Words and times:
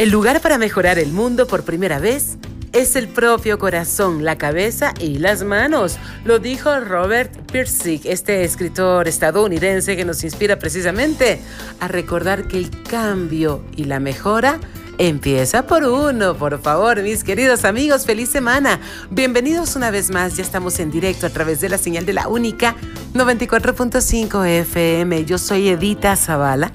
El 0.00 0.08
lugar 0.08 0.40
para 0.40 0.56
mejorar 0.56 0.98
el 0.98 1.12
mundo 1.12 1.46
por 1.46 1.62
primera 1.62 1.98
vez 1.98 2.38
es 2.72 2.96
el 2.96 3.06
propio 3.06 3.58
corazón, 3.58 4.24
la 4.24 4.38
cabeza 4.38 4.94
y 4.98 5.18
las 5.18 5.42
manos. 5.44 5.98
Lo 6.24 6.38
dijo 6.38 6.80
Robert 6.80 7.30
Pirsig, 7.52 8.06
este 8.06 8.42
escritor 8.42 9.08
estadounidense 9.08 9.98
que 9.98 10.06
nos 10.06 10.24
inspira 10.24 10.58
precisamente 10.58 11.42
a 11.80 11.88
recordar 11.88 12.48
que 12.48 12.56
el 12.56 12.70
cambio 12.84 13.62
y 13.76 13.84
la 13.84 14.00
mejora 14.00 14.58
empieza 14.96 15.66
por 15.66 15.84
uno, 15.84 16.34
por 16.34 16.58
favor, 16.62 17.02
mis 17.02 17.22
queridos 17.22 17.66
amigos, 17.66 18.06
feliz 18.06 18.30
semana. 18.30 18.80
Bienvenidos 19.10 19.76
una 19.76 19.90
vez 19.90 20.10
más, 20.10 20.34
ya 20.34 20.42
estamos 20.42 20.80
en 20.80 20.90
directo 20.90 21.26
a 21.26 21.30
través 21.30 21.60
de 21.60 21.68
la 21.68 21.76
señal 21.76 22.06
de 22.06 22.14
la 22.14 22.26
única 22.26 22.74
94.5 23.12 24.46
FM. 24.46 25.26
Yo 25.26 25.36
soy 25.36 25.68
Edita 25.68 26.16
Zavala 26.16 26.72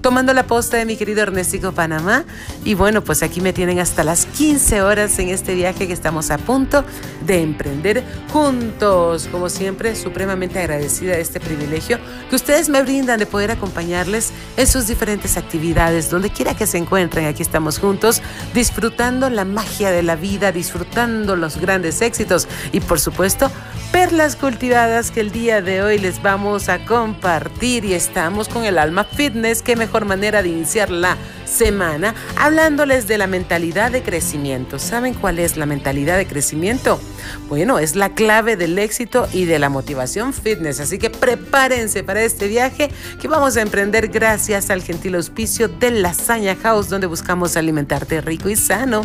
tomando 0.00 0.32
la 0.32 0.44
posta 0.44 0.76
de 0.76 0.84
mi 0.84 0.96
querido 0.96 1.22
Ernesto 1.22 1.72
Panamá. 1.72 2.24
Y 2.64 2.74
bueno, 2.74 3.02
pues 3.02 3.22
aquí 3.22 3.40
me 3.40 3.52
tienen 3.52 3.78
hasta 3.78 4.04
las 4.04 4.26
15 4.26 4.82
horas 4.82 5.18
en 5.18 5.28
este 5.28 5.54
viaje 5.54 5.86
que 5.86 5.92
estamos 5.92 6.30
a 6.30 6.38
punto 6.38 6.84
de 7.26 7.42
emprender 7.42 8.04
juntos. 8.32 9.28
Como 9.30 9.48
siempre, 9.48 9.96
supremamente 9.96 10.58
agradecida 10.58 11.12
de 11.12 11.20
este 11.20 11.40
privilegio 11.40 11.98
que 12.28 12.36
ustedes 12.36 12.68
me 12.68 12.82
brindan 12.82 13.18
de 13.18 13.26
poder 13.26 13.50
acompañarles 13.50 14.32
en 14.56 14.66
sus 14.66 14.86
diferentes 14.86 15.36
actividades, 15.36 16.10
donde 16.10 16.30
quiera 16.30 16.54
que 16.54 16.66
se 16.66 16.78
encuentren. 16.78 17.26
Aquí 17.26 17.42
estamos 17.42 17.78
juntos, 17.78 18.22
disfrutando 18.54 19.30
la 19.30 19.44
magia 19.44 19.90
de 19.90 20.02
la 20.02 20.16
vida, 20.16 20.52
disfrutando 20.52 21.36
los 21.36 21.58
grandes 21.58 22.00
éxitos 22.02 22.48
y 22.72 22.80
por 22.80 23.00
supuesto, 23.00 23.50
perlas 23.92 24.36
cultivadas 24.36 25.10
que 25.10 25.20
el 25.20 25.32
día 25.32 25.62
de 25.62 25.82
hoy 25.82 25.98
les 25.98 26.22
vamos 26.22 26.68
a 26.68 26.84
compartir 26.84 27.84
y 27.84 27.94
estamos 27.94 28.48
con 28.48 28.64
el 28.64 28.78
alma 28.78 29.04
fitness 29.04 29.62
que 29.62 29.74
mejor 29.74 30.04
manera 30.04 30.42
de 30.42 30.48
iniciar 30.48 30.90
la 30.90 31.16
semana 31.50 32.14
hablándoles 32.36 33.06
de 33.06 33.18
la 33.18 33.26
mentalidad 33.26 33.90
de 33.90 34.02
crecimiento. 34.02 34.78
¿Saben 34.78 35.14
cuál 35.14 35.38
es 35.38 35.56
la 35.56 35.66
mentalidad 35.66 36.16
de 36.16 36.26
crecimiento? 36.26 37.00
Bueno, 37.48 37.78
es 37.78 37.96
la 37.96 38.14
clave 38.14 38.56
del 38.56 38.78
éxito 38.78 39.28
y 39.32 39.44
de 39.44 39.58
la 39.58 39.68
motivación 39.68 40.32
fitness. 40.32 40.80
Así 40.80 40.98
que 40.98 41.10
prepárense 41.10 42.02
para 42.02 42.22
este 42.22 42.48
viaje 42.48 42.90
que 43.20 43.28
vamos 43.28 43.56
a 43.56 43.62
emprender 43.62 44.08
gracias 44.08 44.70
al 44.70 44.82
gentil 44.82 45.16
auspicio 45.16 45.68
de 45.68 45.90
Lasaña 45.90 46.56
House, 46.56 46.88
donde 46.88 47.06
buscamos 47.06 47.56
alimentarte 47.56 48.20
rico 48.20 48.48
y 48.48 48.56
sano. 48.56 49.02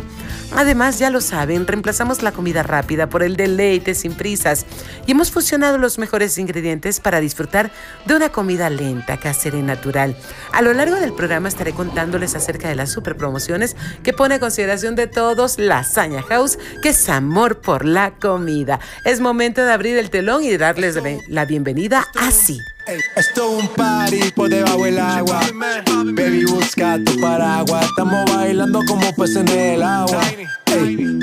Además, 0.56 1.00
ya 1.00 1.10
lo 1.10 1.22
saben, 1.22 1.68
reemplazamos 1.68 2.22
la 2.22 2.32
comida 2.32 2.64
rápida 2.64 3.10
por 3.10 3.24
el 3.24 3.36
deleite 3.36 3.96
sin 3.96 4.14
prisas 4.14 4.66
y 5.06 5.12
hemos 5.12 5.32
fusionado 5.32 5.78
los 5.78 5.98
mejores 5.98 6.38
ingredientes 6.38 7.00
para 7.00 7.20
disfrutar 7.20 7.72
de 8.06 8.16
una 8.16 8.30
comida 8.30 8.70
lenta, 8.70 9.18
casera 9.18 9.58
y 9.58 9.64
natural. 9.64 10.16
A 10.54 10.62
lo 10.62 10.74
largo 10.74 10.96
del 10.96 11.14
programa 11.14 11.50
estaré 11.50 11.74
contándoles 11.74 12.35
acerca 12.38 12.70
de 12.70 12.76
las 12.76 12.92
super 12.92 13.16
promociones 13.16 13.76
que 14.04 14.14
pone 14.14 14.36
a 14.36 14.40
consideración 14.40 14.96
de 14.96 15.08
todos 15.08 15.60
Lasaña 15.60 16.22
House, 16.24 16.58
que 16.82 16.90
es 16.90 17.10
amor 17.10 17.62
por 17.62 17.86
la 17.86 18.12
comida. 18.12 18.80
Es 19.06 19.20
momento 19.20 19.64
de 19.64 19.72
abrir 19.72 19.98
el 19.98 20.10
telón 20.10 20.44
y 20.44 20.56
darles 20.58 20.98
la 21.28 21.46
bienvenida 21.46 22.08
así. 22.20 22.60
esto 23.16 23.58
es 23.58 23.64
un 23.64 23.68
party 23.70 24.32
por 24.32 24.50
debajo 24.50 24.84
del 24.84 25.00
agua. 25.00 25.42
Baby, 26.14 26.46
busca 26.46 27.00
tu 27.04 27.20
paraguas. 27.20 27.86
Estamos 27.86 28.26
bailando 28.36 28.80
como 28.88 29.14
peces 29.16 29.38
en 29.38 29.50
el 29.50 29.84
agua. 29.84 30.22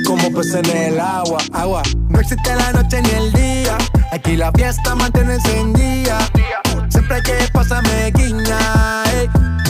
como 0.07 0.33
peces 0.33 0.55
en 0.55 0.77
el 0.77 1.01
agua. 1.01 1.39
Agua. 1.53 1.83
No 2.09 2.21
existe 2.21 2.55
la 2.55 2.73
noche 2.73 3.03
ni 3.03 3.11
el 3.11 3.33
día. 3.33 3.79
Aquí 4.13 4.37
la 4.37 4.53
fiesta 4.53 4.95
mantiene 4.95 5.35
encendida. 5.35 6.19
Siempre 6.89 7.17
hay 7.17 7.23
que 7.23 7.49
pasarme 7.53 8.13
guiña 8.15 9.03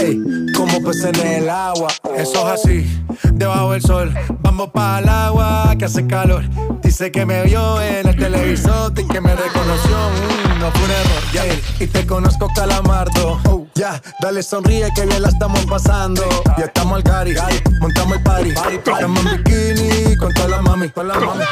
Ey, 0.00 0.18
como 0.56 0.82
peces 0.82 1.18
en 1.18 1.26
el 1.42 1.50
agua. 1.50 1.88
Eso 2.16 2.46
es 2.46 2.60
así, 2.60 3.04
debajo 3.34 3.72
del 3.72 3.82
sol. 3.82 4.14
Vamos 4.40 4.70
para 4.70 5.00
el 5.00 5.08
agua 5.08 5.74
que 5.78 5.84
hace 5.84 6.06
calor. 6.06 6.42
Dice 6.82 7.12
que 7.12 7.26
me 7.26 7.42
vio 7.44 7.80
en 7.82 8.08
el 8.08 8.16
televisor 8.16 8.92
y 8.96 9.06
que 9.06 9.20
me 9.20 9.34
reconoció. 9.34 9.90
Mm, 9.90 10.58
no 10.58 10.70
fue 10.70 10.84
un 10.84 10.90
error, 10.90 11.58
y 11.80 11.86
te 11.86 12.06
conozco, 12.06 12.48
calamardo. 12.54 13.40
Oh, 13.46 13.66
ya, 13.74 14.00
dale 14.22 14.42
sonríe 14.42 14.88
que 14.94 15.04
bien 15.04 15.20
la 15.20 15.28
estamos 15.28 15.66
pasando. 15.66 16.22
Ya 16.56 16.64
estamos 16.64 16.96
al 16.96 17.02
cari, 17.02 17.34
montamos 17.80 18.16
el 18.16 18.22
party. 18.22 18.50
Estamos 18.50 19.26
en 19.26 19.44
bikini 19.44 20.16
con 20.16 20.32
toda 20.32 20.48
la 20.48 20.62
mami, 20.62 20.88
con 20.88 21.08
la 21.08 21.14
mami. 21.20 21.44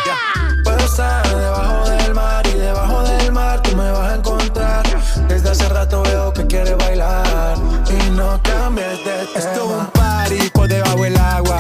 Puedo 0.65 0.79
estar 0.79 1.37
debajo 1.37 1.91
del 1.91 2.15
mar 2.15 2.47
y 2.47 2.59
debajo 2.59 3.03
del 3.03 3.33
mar 3.33 3.63
tú 3.63 3.77
me 3.77 3.91
vas 3.91 4.13
a 4.13 4.15
encontrar. 4.17 4.87
Desde 5.29 5.51
hace 5.51 5.69
rato 5.69 6.03
veo 6.03 6.33
que 6.33 6.47
quieres 6.47 6.77
bailar 6.79 7.28
no 8.19 8.41
cambies 8.43 9.05
de 9.05 9.27
tema. 9.27 9.39
Esto 9.39 9.65
es 9.65 9.81
un 9.81 9.87
party 9.93 10.51
por 10.53 10.69
debajo 10.69 11.03
del 11.03 11.17
agua. 11.17 11.59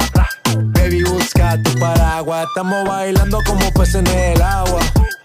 Baby, 0.74 1.04
busca 1.04 1.60
tu 1.62 1.78
paraguas. 1.78 2.46
Estamos 2.48 2.86
bailando 2.86 3.38
como 3.46 3.70
peces 3.72 3.96
en 3.96 4.06
el 4.08 4.42
agua. 4.42 4.80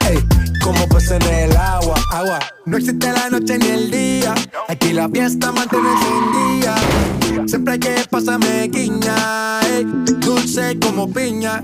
Ey, 0.08 0.20
como 0.64 0.88
peces 0.88 1.12
en 1.12 1.24
el 1.24 1.58
agua, 1.58 1.96
agua. 2.12 2.40
No 2.66 2.78
existe 2.78 3.12
la 3.12 3.30
noche 3.30 3.58
ni 3.58 3.68
el 3.68 3.92
día. 3.92 4.34
Aquí 4.70 4.94
la 4.94 5.10
fiesta 5.10 5.52
mantiene 5.52 5.90
día. 6.38 6.76
Siempre 7.48 7.74
hay 7.74 7.80
que 7.80 7.96
pasarme 8.10 8.68
guiña. 8.68 9.62
Ey, 9.62 9.86
dulce 10.20 10.78
como 10.80 11.12
piña. 11.12 11.64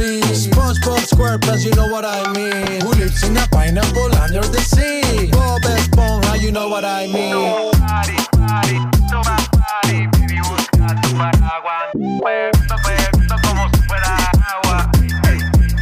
sea? 0.00 0.20
SpongeBob 0.32 1.02
SquarePants, 1.12 1.64
you 1.64 1.72
know 1.74 1.86
what 1.86 2.04
I 2.04 2.32
mean. 2.32 2.80
Who 2.82 2.92
lives 2.92 3.22
in 3.22 3.36
a 3.36 3.46
pineapple 3.52 4.14
under 4.16 4.40
the 4.40 4.60
sea? 4.60 5.30
Bob 5.30 5.62
Esponja, 5.62 6.40
you 6.40 6.52
know 6.52 6.68
what 6.68 6.84
I 6.84 7.06
mean. 7.06 7.34
Party, 7.72 8.16
party, 8.32 8.78
toma 9.10 9.36
baby 9.84 10.40
busca 10.48 10.86
tu 11.02 11.08
paraguas. 11.16 11.88
Bebiendo, 11.94 12.76
bebiendo 12.84 13.36
como 13.44 13.62
si 13.72 13.80
fuera 13.88 14.12
agua, 14.54 14.90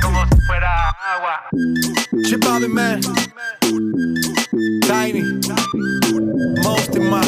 como 0.03 0.21
si 0.31 0.41
fuera 0.47 0.71
agua. 1.15 1.35
Chip 2.25 2.45
Man, 2.69 3.01
Tiny, 4.89 5.23
Most 6.63 6.97
in 6.97 7.05
my. 7.11 7.23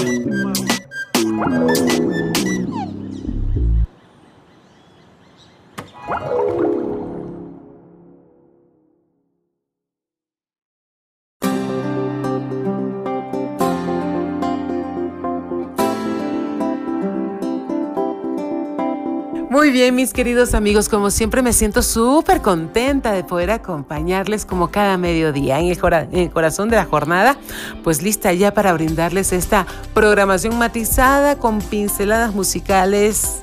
Bien, 19.73 19.95
mis 19.95 20.13
queridos 20.13 20.55
amigos, 20.55 20.89
como 20.89 21.13
siempre 21.13 21.43
me 21.43 21.53
siento 21.53 21.83
súper 21.83 22.43
contenta 22.43 23.13
de 23.13 23.23
poder 23.23 23.53
acompañarles 23.53 24.45
como 24.45 24.73
cada 24.73 24.97
mediodía 24.97 25.61
en 25.61 25.67
el, 25.67 25.79
en 26.11 26.19
el, 26.19 26.31
corazón 26.31 26.71
de 26.71 26.77
la 26.77 26.87
jornada, 26.87 27.37
pues 27.85 28.03
lista 28.03 28.33
ya 28.33 28.53
para 28.53 28.73
brindarles 28.73 29.33
esta 29.33 29.67
programación 29.95 30.59
matizada 30.59 31.37
con 31.37 31.61
pinceladas 31.61 32.35
musicales 32.35 33.43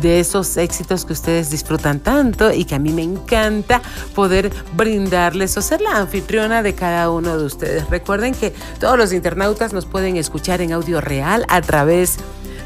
de 0.00 0.20
esos 0.20 0.56
éxitos 0.56 1.04
que 1.04 1.12
ustedes 1.12 1.50
disfrutan 1.50 2.00
tanto 2.00 2.50
y 2.50 2.64
que 2.64 2.74
a 2.74 2.78
mí 2.78 2.90
me 2.90 3.02
encanta 3.02 3.82
poder 4.14 4.50
brindarles 4.74 5.54
o 5.58 5.60
ser 5.60 5.82
la 5.82 5.98
anfitriona 5.98 6.62
de 6.62 6.74
cada 6.74 7.10
uno 7.10 7.36
de 7.36 7.44
ustedes. 7.44 7.90
Recuerden 7.90 8.34
que 8.34 8.54
todos 8.80 8.96
los 8.96 9.12
internautas 9.12 9.74
nos 9.74 9.84
pueden 9.84 10.16
escuchar 10.16 10.62
en 10.62 10.72
audio 10.72 11.02
real 11.02 11.44
a 11.48 11.60
través 11.60 12.16
de 12.16 12.22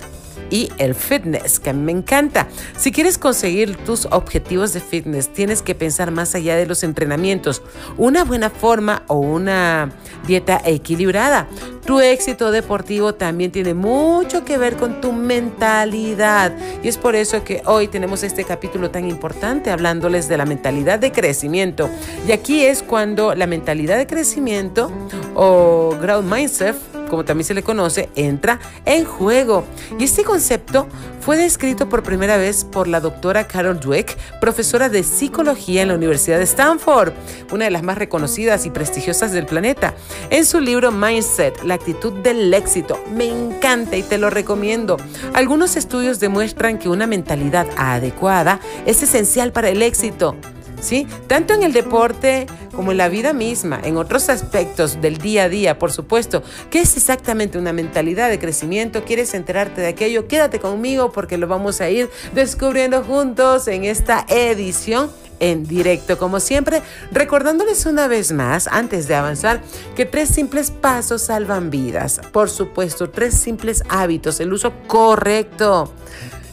y 0.54 0.72
el 0.78 0.94
fitness, 0.94 1.60
que 1.60 1.74
me 1.74 1.92
encanta. 1.92 2.48
Si 2.78 2.92
quieres 2.92 3.18
conseguir 3.18 3.76
tus 3.76 4.06
objetivos 4.12 4.72
de 4.72 4.82
fitness, 4.82 5.34
tienes 5.34 5.64
que 5.64 5.74
pensar 5.74 6.12
más 6.12 6.36
allá 6.36 6.56
de 6.56 6.68
los 6.68 6.84
entrenamientos. 6.84 7.64
Una 7.98 8.24
buena 8.24 8.52
forma 8.52 9.02
o 9.08 9.16
una 9.16 9.92
dieta 10.28 10.62
equilibrada. 10.64 11.48
Tu 11.88 12.00
éxito 12.02 12.52
deportivo 12.52 13.16
también 13.16 13.52
tiene 13.52 13.74
mucho 13.74 14.46
que 14.46 14.60
ver 14.60 14.78
con 14.78 15.02
tu 15.02 15.12
mentalidad. 15.12 16.56
Y 16.84 16.88
es 16.88 17.00
por 17.00 17.16
eso 17.16 17.44
que 17.44 17.64
hoy 17.66 17.88
tenemos 17.88 18.22
este 18.22 18.44
capítulo 18.44 18.92
tan 18.92 19.10
importante 19.10 19.72
hablándoles 19.72 20.28
de 20.30 20.38
la 20.38 20.46
mentalidad 20.46 21.00
de 21.00 21.12
crecimiento. 21.12 21.90
Y 22.28 22.32
aquí 22.32 22.62
es 22.62 22.84
cuando 22.84 23.34
la 23.34 23.48
mentalidad 23.48 23.98
de 23.98 24.06
crecimiento 24.06 24.92
o 25.34 25.98
growth 26.00 26.26
mindset 26.26 26.93
como 27.14 27.26
también 27.26 27.46
se 27.46 27.54
le 27.54 27.62
conoce, 27.62 28.10
entra 28.16 28.60
en 28.86 29.06
juego. 29.06 29.66
Y 30.00 30.06
este 30.06 30.24
concepto 30.24 30.88
fue 31.22 31.38
descrito 31.38 31.88
por 31.88 32.02
primera 32.02 32.38
vez 32.38 32.64
por 32.64 32.88
la 32.88 33.00
doctora 33.00 33.46
Carol 33.46 33.80
Dweck, 33.80 34.18
profesora 34.42 34.90
de 34.90 35.04
psicología 35.04 35.84
en 35.84 35.90
la 35.90 35.94
Universidad 35.94 36.40
de 36.40 36.46
Stanford, 36.46 37.14
una 37.52 37.66
de 37.66 37.70
las 37.70 37.84
más 37.84 38.00
reconocidas 38.00 38.66
y 38.66 38.72
prestigiosas 38.72 39.32
del 39.32 39.46
planeta. 39.46 39.94
En 40.32 40.44
su 40.44 40.60
libro 40.60 40.92
Mindset, 40.92 41.62
la 41.62 41.76
actitud 41.76 42.14
del 42.24 42.52
éxito, 42.52 43.00
me 43.16 43.26
encanta 43.26 43.96
y 43.96 44.02
te 44.02 44.18
lo 44.18 44.32
recomiendo. 44.32 44.98
Algunos 45.36 45.76
estudios 45.76 46.20
demuestran 46.20 46.80
que 46.80 46.90
una 46.90 47.06
mentalidad 47.06 47.68
adecuada 47.78 48.60
es 48.88 49.04
esencial 49.04 49.52
para 49.52 49.70
el 49.70 49.84
éxito. 49.84 50.36
¿Sí? 50.84 51.08
Tanto 51.28 51.54
en 51.54 51.64
el 51.64 51.74
deporte 51.74 52.46
como 52.76 52.92
en 52.92 52.98
la 52.98 53.10
vida 53.10 53.34
misma, 53.34 53.80
en 53.84 53.98
otros 53.98 54.30
aspectos 54.30 55.02
del 55.02 55.18
día 55.18 55.44
a 55.44 55.50
día, 55.50 55.80
por 55.80 55.92
supuesto. 55.92 56.44
¿Qué 56.70 56.82
es 56.82 56.98
exactamente 56.98 57.58
una 57.58 57.74
mentalidad 57.74 58.30
de 58.30 58.40
crecimiento? 58.40 59.04
¿Quieres 59.04 59.34
enterarte 59.34 59.82
de 59.82 59.88
aquello? 59.88 60.28
Quédate 60.28 60.60
conmigo 60.60 61.12
porque 61.12 61.38
lo 61.38 61.48
vamos 61.48 61.82
a 61.82 61.90
ir 61.90 62.10
descubriendo 62.34 63.04
juntos 63.04 63.68
en 63.68 63.86
esta 63.86 64.26
edición 64.28 65.10
en 65.40 65.66
directo, 65.66 66.18
como 66.18 66.40
siempre, 66.40 66.82
recordándoles 67.12 67.86
una 67.86 68.08
vez 68.08 68.32
más, 68.32 68.68
antes 68.68 69.08
de 69.08 69.16
avanzar, 69.16 69.62
que 69.96 70.06
tres 70.06 70.30
simples 70.30 70.72
pasos 70.72 71.24
salvan 71.24 71.70
vidas. 71.70 72.22
Por 72.32 72.50
supuesto, 72.50 73.10
tres 73.10 73.34
simples 73.34 73.84
hábitos, 73.90 74.40
el 74.40 74.54
uso 74.54 74.72
correcto 74.88 75.92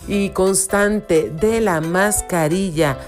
y 0.09 0.31
constante 0.31 1.31
de 1.31 1.61
la 1.61 1.81
mascarilla 1.81 2.99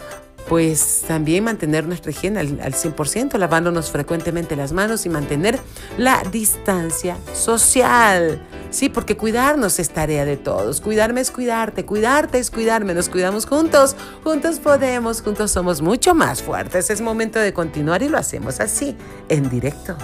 pues 0.53 1.05
también 1.09 1.45
mantener 1.45 1.87
nuestra 1.87 2.11
higiene 2.11 2.39
al, 2.39 2.75
100%, 2.75 3.39
lavándonos 3.39 3.91
frecuentemente 3.91 4.55
las 4.55 4.73
manos 4.73 5.07
y 5.07 5.09
mantener 5.09 5.59
la 5.97 6.23
distancia 6.31 7.17
social. 7.33 8.39
Sí, 8.69 8.91
porque 8.91 9.17
cuidarnos 9.17 9.79
es 9.79 9.89
tarea 9.89 10.27
de 10.27 10.37
todos. 10.37 10.83
Cuidarme 10.83 11.23
es 11.23 11.31
cuidarte, 11.31 11.87
cuidarte 11.87 12.39
es 12.39 12.51
cuidarme. 12.51 12.93
Nos 12.93 13.09
cuidamos 13.09 13.47
juntos, 13.47 13.97
juntos 14.25 14.59
podemos, 14.59 15.23
juntos 15.23 15.51
somos 15.51 15.81
mucho 15.81 16.15
más 16.15 16.43
fuertes. 16.43 16.91
Es 16.91 17.01
momento 17.01 17.39
de 17.39 17.55
continuar 17.55 18.03
y 18.03 18.11
lo 18.11 18.19
hacemos 18.19 18.61
así, 18.61 18.95
en 19.31 19.49
directo. 19.49 19.97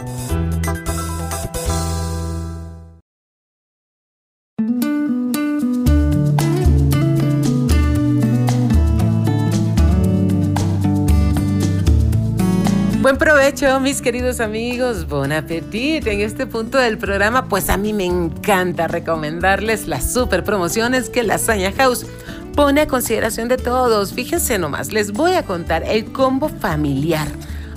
Buen 13.19 13.31
provecho, 13.31 13.81
mis 13.81 14.01
queridos 14.01 14.39
amigos. 14.39 15.09
Bon 15.09 15.33
appetit. 15.33 16.07
En 16.07 16.21
este 16.21 16.47
punto 16.47 16.79
del 16.79 16.99
programa, 16.99 17.49
pues 17.49 17.69
a 17.69 17.77
mí 17.77 17.93
me 17.93 18.05
encanta 18.05 18.87
recomendarles 18.87 19.89
las 19.89 20.13
super 20.13 20.45
promociones 20.45 21.11
que 21.11 21.25
Lasaña 21.25 21.73
House 21.73 22.07
pone 22.55 22.83
a 22.83 22.87
consideración 22.87 23.49
de 23.49 23.57
todos. 23.57 24.13
Fíjense 24.13 24.57
nomás, 24.61 24.93
les 24.93 25.11
voy 25.11 25.33
a 25.33 25.43
contar 25.43 25.83
el 25.83 26.13
combo 26.13 26.49
familiar 26.49 27.27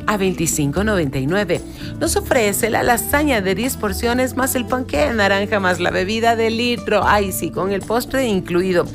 a 0.07 0.17
$25.99. 0.17 1.61
Nos 1.99 2.15
ofrece 2.15 2.69
la 2.69 2.83
lasaña 2.83 3.41
de 3.41 3.55
10 3.55 3.77
porciones 3.77 4.35
más 4.35 4.55
el 4.55 4.65
panque 4.65 4.97
de 4.97 5.13
naranja 5.13 5.59
más 5.59 5.79
la 5.79 5.91
bebida 5.91 6.35
de 6.35 6.49
litro. 6.49 7.03
Ay, 7.05 7.31
sí, 7.31 7.51
con 7.51 7.71
el 7.71 7.81
postre 7.81 8.27
incluido. 8.27 8.85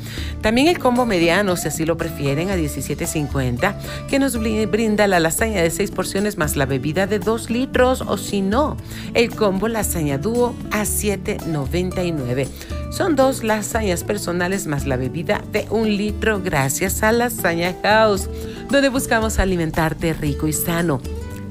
También 0.41 0.67
el 0.67 0.79
combo 0.79 1.05
mediano, 1.05 1.55
si 1.55 1.67
así 1.67 1.85
lo 1.85 1.97
prefieren, 1.97 2.49
a 2.49 2.55
$17.50, 2.55 3.75
que 4.07 4.19
nos 4.19 4.37
brinda 4.39 5.07
la 5.07 5.19
lasaña 5.19 5.61
de 5.61 5.71
6 5.71 5.91
porciones 5.91 6.37
más 6.37 6.55
la 6.55 6.65
bebida 6.65 7.07
de 7.07 7.19
2 7.19 7.49
litros. 7.49 8.01
O 8.01 8.17
si 8.17 8.41
no, 8.41 8.77
el 9.13 9.33
combo 9.35 9.67
lasaña 9.67 10.17
dúo 10.17 10.55
a 10.71 10.83
$7.99. 10.83 12.47
Son 12.89 13.15
dos 13.15 13.43
lasañas 13.43 14.03
personales 14.03 14.67
más 14.67 14.85
la 14.85 14.97
bebida 14.97 15.41
de 15.51 15.67
un 15.69 15.97
litro 15.97 16.41
gracias 16.41 17.03
a 17.03 17.11
Lasaña 17.11 17.75
House, 17.83 18.29
donde 18.69 18.89
buscamos 18.89 19.39
alimentarte 19.39 20.13
rico 20.13 20.47
y 20.47 20.53
sano 20.53 21.01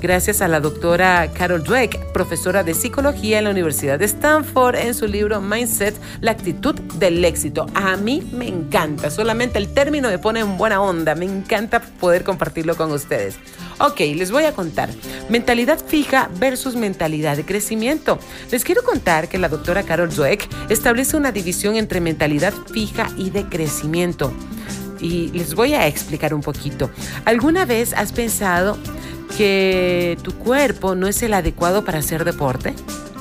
gracias 0.00 0.40
a 0.40 0.48
la 0.48 0.60
doctora 0.60 1.30
Carol 1.32 1.62
Dweck, 1.62 2.12
profesora 2.12 2.62
de 2.62 2.74
psicología 2.74 3.38
en 3.38 3.44
la 3.44 3.50
Universidad 3.50 3.98
de 3.98 4.04
Stanford, 4.04 4.76
en 4.76 4.94
su 4.94 5.06
libro 5.06 5.40
Mindset, 5.40 5.94
la 6.20 6.30
actitud 6.30 6.74
del 6.98 7.24
éxito. 7.24 7.66
A 7.74 7.96
mí 7.96 8.28
me 8.32 8.48
encanta, 8.48 9.10
solamente 9.10 9.58
el 9.58 9.72
término 9.72 10.08
me 10.08 10.18
pone 10.18 10.40
en 10.40 10.56
buena 10.56 10.80
onda, 10.80 11.14
me 11.14 11.24
encanta 11.24 11.80
poder 11.80 12.24
compartirlo 12.24 12.76
con 12.76 12.92
ustedes. 12.92 13.36
Ok, 13.80 14.00
les 14.00 14.30
voy 14.30 14.44
a 14.44 14.52
contar. 14.52 14.90
Mentalidad 15.28 15.78
fija 15.84 16.28
versus 16.38 16.74
mentalidad 16.74 17.36
de 17.36 17.44
crecimiento. 17.44 18.18
Les 18.50 18.64
quiero 18.64 18.82
contar 18.82 19.28
que 19.28 19.38
la 19.38 19.48
doctora 19.48 19.84
Carol 19.84 20.14
Dweck 20.14 20.48
establece 20.68 21.16
una 21.16 21.30
división 21.30 21.76
entre 21.76 22.00
mentalidad 22.00 22.52
fija 22.72 23.08
y 23.16 23.30
de 23.30 23.44
crecimiento. 23.44 24.32
Y 25.00 25.28
les 25.28 25.54
voy 25.54 25.74
a 25.74 25.86
explicar 25.86 26.34
un 26.34 26.40
poquito. 26.40 26.90
¿Alguna 27.24 27.64
vez 27.64 27.92
has 27.92 28.12
pensado 28.12 28.78
que 29.36 30.18
tu 30.22 30.34
cuerpo 30.34 30.94
no 30.94 31.06
es 31.06 31.22
el 31.22 31.34
adecuado 31.34 31.84
para 31.84 31.98
hacer 31.98 32.24
deporte? 32.24 32.74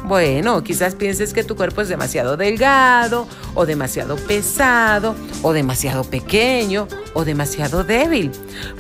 Bueno, 0.08 0.64
quizás 0.64 0.96
pienses 0.96 1.34
que 1.34 1.44
tu 1.44 1.58
cuerpo 1.58 1.82
es 1.82 1.90
demasiado 1.90 2.38
delgado 2.38 3.28
o 3.56 3.66
demasiado 3.66 4.16
pesado 4.16 5.16
o 5.42 5.52
demasiado 5.52 6.06
pequeño 6.06 6.88
o 7.14 7.26
demasiado 7.26 7.84
débil. 7.84 8.32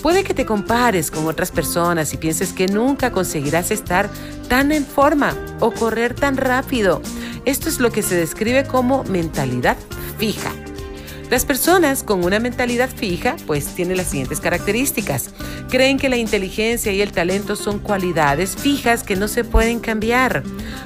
Puede 0.02 0.24
que 0.24 0.34
te 0.34 0.46
compares 0.46 1.12
con 1.12 1.26
otras 1.26 1.52
personas 1.52 2.14
y 2.14 2.18
pienses 2.18 2.54
que 2.54 2.68
nunca 2.68 3.12
conseguirás 3.12 3.72
estar 3.72 4.10
tan 4.48 4.72
en 4.72 4.86
forma 4.86 5.36
o 5.60 5.72
correr 5.72 6.14
tan 6.14 6.38
rápido. 6.38 7.02
Esto 7.44 7.68
es 7.68 7.80
lo 7.80 7.92
que 7.92 8.04
se 8.04 8.16
describe 8.16 8.64
como 8.64 9.04
mentalidad 9.04 9.76
fija. 10.18 10.52
Las 11.30 11.44
personas 11.44 12.04
con 12.04 12.24
una 12.24 12.40
mentalidad 12.40 12.90
fija 12.90 13.36
pues 13.46 13.66
tienen 13.76 13.98
las 13.98 14.08
siguientes 14.08 14.40
características. 14.40 15.32
Creen 15.70 15.98
que 15.98 16.08
la 16.08 16.16
inteligencia 16.16 16.94
y 16.94 17.02
el 17.02 17.12
talento 17.12 17.58
son 17.58 17.80
cualidades 17.80 18.56
fijas 18.56 19.04
que 19.04 19.18
no 19.18 19.28
se 19.28 19.44
pueden 19.44 19.80
cambiar. 19.80 20.44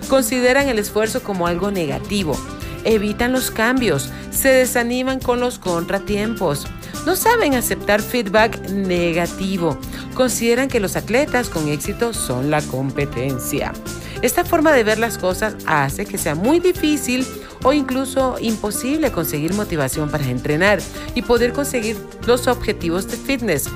Consideran 0.10 0.68
el 0.68 0.80
esfuerzo 0.80 1.22
como 1.22 1.46
algo 1.46 1.70
negativo. 1.70 2.36
Evitan 2.84 3.32
los 3.32 3.52
cambios. 3.52 4.10
Se 4.32 4.50
desaniman 4.50 5.20
con 5.20 5.40
los 5.40 5.60
contratiempos. 5.60 6.66
No 7.06 7.16
saben 7.16 7.54
aceptar 7.54 8.02
feedback 8.02 8.70
negativo. 8.70 9.78
Consideran 10.16 10.70
que 10.70 10.80
los 10.80 10.96
atletas 10.96 11.50
con 11.50 11.68
éxito 11.68 12.14
son 12.14 12.50
la 12.50 12.64
competencia. 12.64 13.74
Esta 14.22 14.46
forma 14.46 14.72
de 14.72 14.84
ver 14.84 15.00
las 15.00 15.18
cosas 15.18 15.56
hace 15.66 16.06
que 16.06 16.20
sea 16.20 16.36
muy 16.36 16.60
difícil 16.60 17.26
o 17.64 17.74
incluso 17.74 18.38
imposible 18.40 19.12
conseguir 19.12 19.54
motivación 19.56 20.12
para 20.12 20.26
entrenar 20.26 20.80
y 21.16 21.24
poder 21.24 21.54
conseguir 21.54 21.98
los 22.28 22.48
objetivos 22.48 23.08
de 23.08 23.18
fitness. 23.18 23.68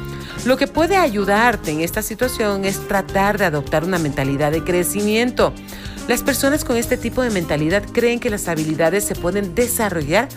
Lo 0.46 0.58
que 0.58 0.68
puede 0.68 0.98
ayudarte 0.98 1.72
en 1.72 1.82
esta 1.82 2.04
situación 2.04 2.64
es 2.66 2.88
tratar 2.88 3.40
de 3.40 3.46
adoptar 3.46 3.84
una 3.84 3.98
mentalidad 3.98 4.52
de 4.52 4.64
crecimiento. 4.64 5.52
Las 6.08 6.22
personas 6.22 6.64
con 6.64 6.78
este 6.78 6.98
tipo 6.98 7.24
de 7.24 7.32
mentalidad 7.32 7.84
creen 7.92 8.20
que 8.20 8.30
las 8.30 8.48
habilidades 8.48 9.04
se 9.04 9.16
pueden 9.16 9.56
desarrollar 9.56 10.30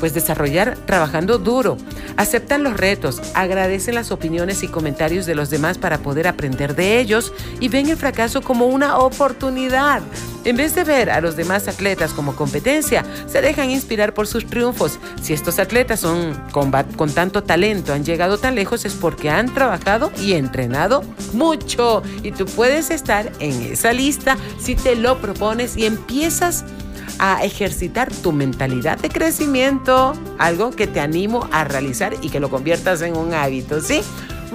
pues 0.00 0.14
desarrollar 0.14 0.76
trabajando 0.86 1.38
duro. 1.38 1.76
Aceptan 2.16 2.62
los 2.62 2.76
retos, 2.76 3.20
agradecen 3.34 3.94
las 3.94 4.10
opiniones 4.10 4.62
y 4.62 4.68
comentarios 4.68 5.26
de 5.26 5.34
los 5.34 5.50
demás 5.50 5.78
para 5.78 5.98
poder 5.98 6.28
aprender 6.28 6.74
de 6.74 6.98
ellos 7.00 7.32
y 7.60 7.68
ven 7.68 7.88
el 7.88 7.96
fracaso 7.96 8.42
como 8.42 8.66
una 8.66 8.98
oportunidad. 8.98 10.02
En 10.44 10.56
vez 10.56 10.76
de 10.76 10.84
ver 10.84 11.10
a 11.10 11.20
los 11.20 11.34
demás 11.34 11.66
atletas 11.66 12.12
como 12.12 12.36
competencia, 12.36 13.04
se 13.26 13.42
dejan 13.42 13.68
inspirar 13.68 14.14
por 14.14 14.28
sus 14.28 14.46
triunfos. 14.46 15.00
Si 15.20 15.32
estos 15.32 15.58
atletas 15.58 15.98
son 15.98 16.40
con, 16.52 16.70
con 16.70 17.10
tanto 17.10 17.42
talento, 17.42 17.92
han 17.92 18.04
llegado 18.04 18.38
tan 18.38 18.54
lejos, 18.54 18.84
es 18.84 18.94
porque 18.94 19.28
han 19.28 19.52
trabajado 19.52 20.12
y 20.20 20.34
entrenado 20.34 21.02
mucho. 21.32 22.04
Y 22.22 22.30
tú 22.30 22.46
puedes 22.46 22.92
estar 22.92 23.32
en 23.40 23.60
esa 23.72 23.92
lista 23.92 24.36
si 24.60 24.76
te 24.76 24.94
lo 24.94 25.20
propones 25.20 25.76
y 25.76 25.84
empiezas 25.84 26.64
a 27.18 27.44
ejercitar 27.44 28.12
tu 28.12 28.32
mentalidad 28.32 28.98
de 28.98 29.08
crecimiento, 29.08 30.14
algo 30.38 30.70
que 30.70 30.86
te 30.86 31.00
animo 31.00 31.48
a 31.52 31.64
realizar 31.64 32.14
y 32.22 32.30
que 32.30 32.40
lo 32.40 32.50
conviertas 32.50 33.02
en 33.02 33.16
un 33.16 33.34
hábito, 33.34 33.80
¿sí? 33.80 34.02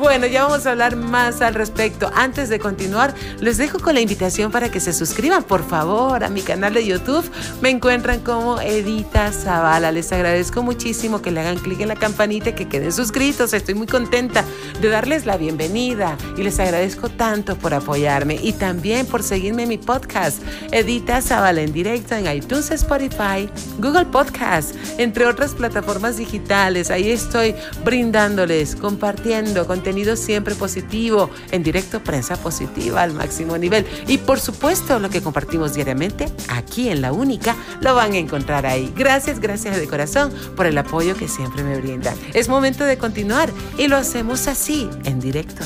Bueno, 0.01 0.25
ya 0.25 0.45
vamos 0.45 0.65
a 0.65 0.71
hablar 0.71 0.95
más 0.95 1.43
al 1.43 1.53
respecto. 1.53 2.09
Antes 2.15 2.49
de 2.49 2.57
continuar, 2.57 3.13
les 3.39 3.57
dejo 3.57 3.77
con 3.77 3.93
la 3.93 4.01
invitación 4.01 4.51
para 4.51 4.71
que 4.71 4.79
se 4.79 4.93
suscriban, 4.93 5.43
por 5.43 5.63
favor, 5.63 6.23
a 6.23 6.29
mi 6.29 6.41
canal 6.41 6.73
de 6.73 6.83
YouTube. 6.83 7.23
Me 7.61 7.69
encuentran 7.69 8.21
como 8.21 8.59
Edita 8.59 9.31
Zavala. 9.31 9.91
Les 9.91 10.11
agradezco 10.11 10.63
muchísimo 10.63 11.21
que 11.21 11.29
le 11.29 11.41
hagan 11.41 11.59
clic 11.59 11.81
en 11.81 11.89
la 11.89 11.95
campanita 11.95 12.49
y 12.49 12.53
que 12.53 12.67
queden 12.67 12.91
suscritos. 12.91 13.53
Estoy 13.53 13.75
muy 13.75 13.85
contenta 13.85 14.43
de 14.81 14.89
darles 14.89 15.27
la 15.27 15.37
bienvenida 15.37 16.17
y 16.35 16.41
les 16.41 16.59
agradezco 16.59 17.09
tanto 17.09 17.55
por 17.55 17.75
apoyarme 17.75 18.39
y 18.41 18.53
también 18.53 19.05
por 19.05 19.21
seguirme 19.21 19.63
en 19.63 19.69
mi 19.69 19.77
podcast, 19.77 20.41
Edita 20.71 21.21
Zavala 21.21 21.61
en 21.61 21.73
directo 21.73 22.15
en 22.15 22.25
iTunes, 22.35 22.71
Spotify, 22.71 23.47
Google 23.77 24.05
Podcast, 24.05 24.73
entre 24.97 25.27
otras 25.27 25.53
plataformas 25.53 26.17
digitales. 26.17 26.89
Ahí 26.89 27.11
estoy 27.11 27.53
brindándoles, 27.85 28.75
compartiendo 28.75 29.67
con 29.67 29.83
siempre 30.15 30.55
positivo, 30.55 31.29
en 31.51 31.63
directo 31.63 32.03
prensa 32.03 32.35
positiva 32.37 33.01
al 33.01 33.13
máximo 33.13 33.57
nivel. 33.57 33.85
Y 34.07 34.17
por 34.17 34.39
supuesto, 34.39 34.99
lo 34.99 35.09
que 35.09 35.21
compartimos 35.21 35.73
diariamente 35.73 36.27
aquí 36.49 36.89
en 36.89 37.01
La 37.01 37.11
Única 37.11 37.55
lo 37.81 37.95
van 37.95 38.13
a 38.13 38.17
encontrar 38.17 38.65
ahí. 38.65 38.91
Gracias, 38.95 39.39
gracias 39.39 39.77
de 39.77 39.87
corazón 39.87 40.31
por 40.55 40.65
el 40.65 40.77
apoyo 40.77 41.15
que 41.15 41.27
siempre 41.27 41.63
me 41.63 41.79
brindan. 41.79 42.15
Es 42.33 42.49
momento 42.49 42.83
de 42.83 42.97
continuar 42.97 43.49
y 43.77 43.87
lo 43.87 43.97
hacemos 43.97 44.47
así, 44.47 44.89
en 45.03 45.19
directo. 45.19 45.63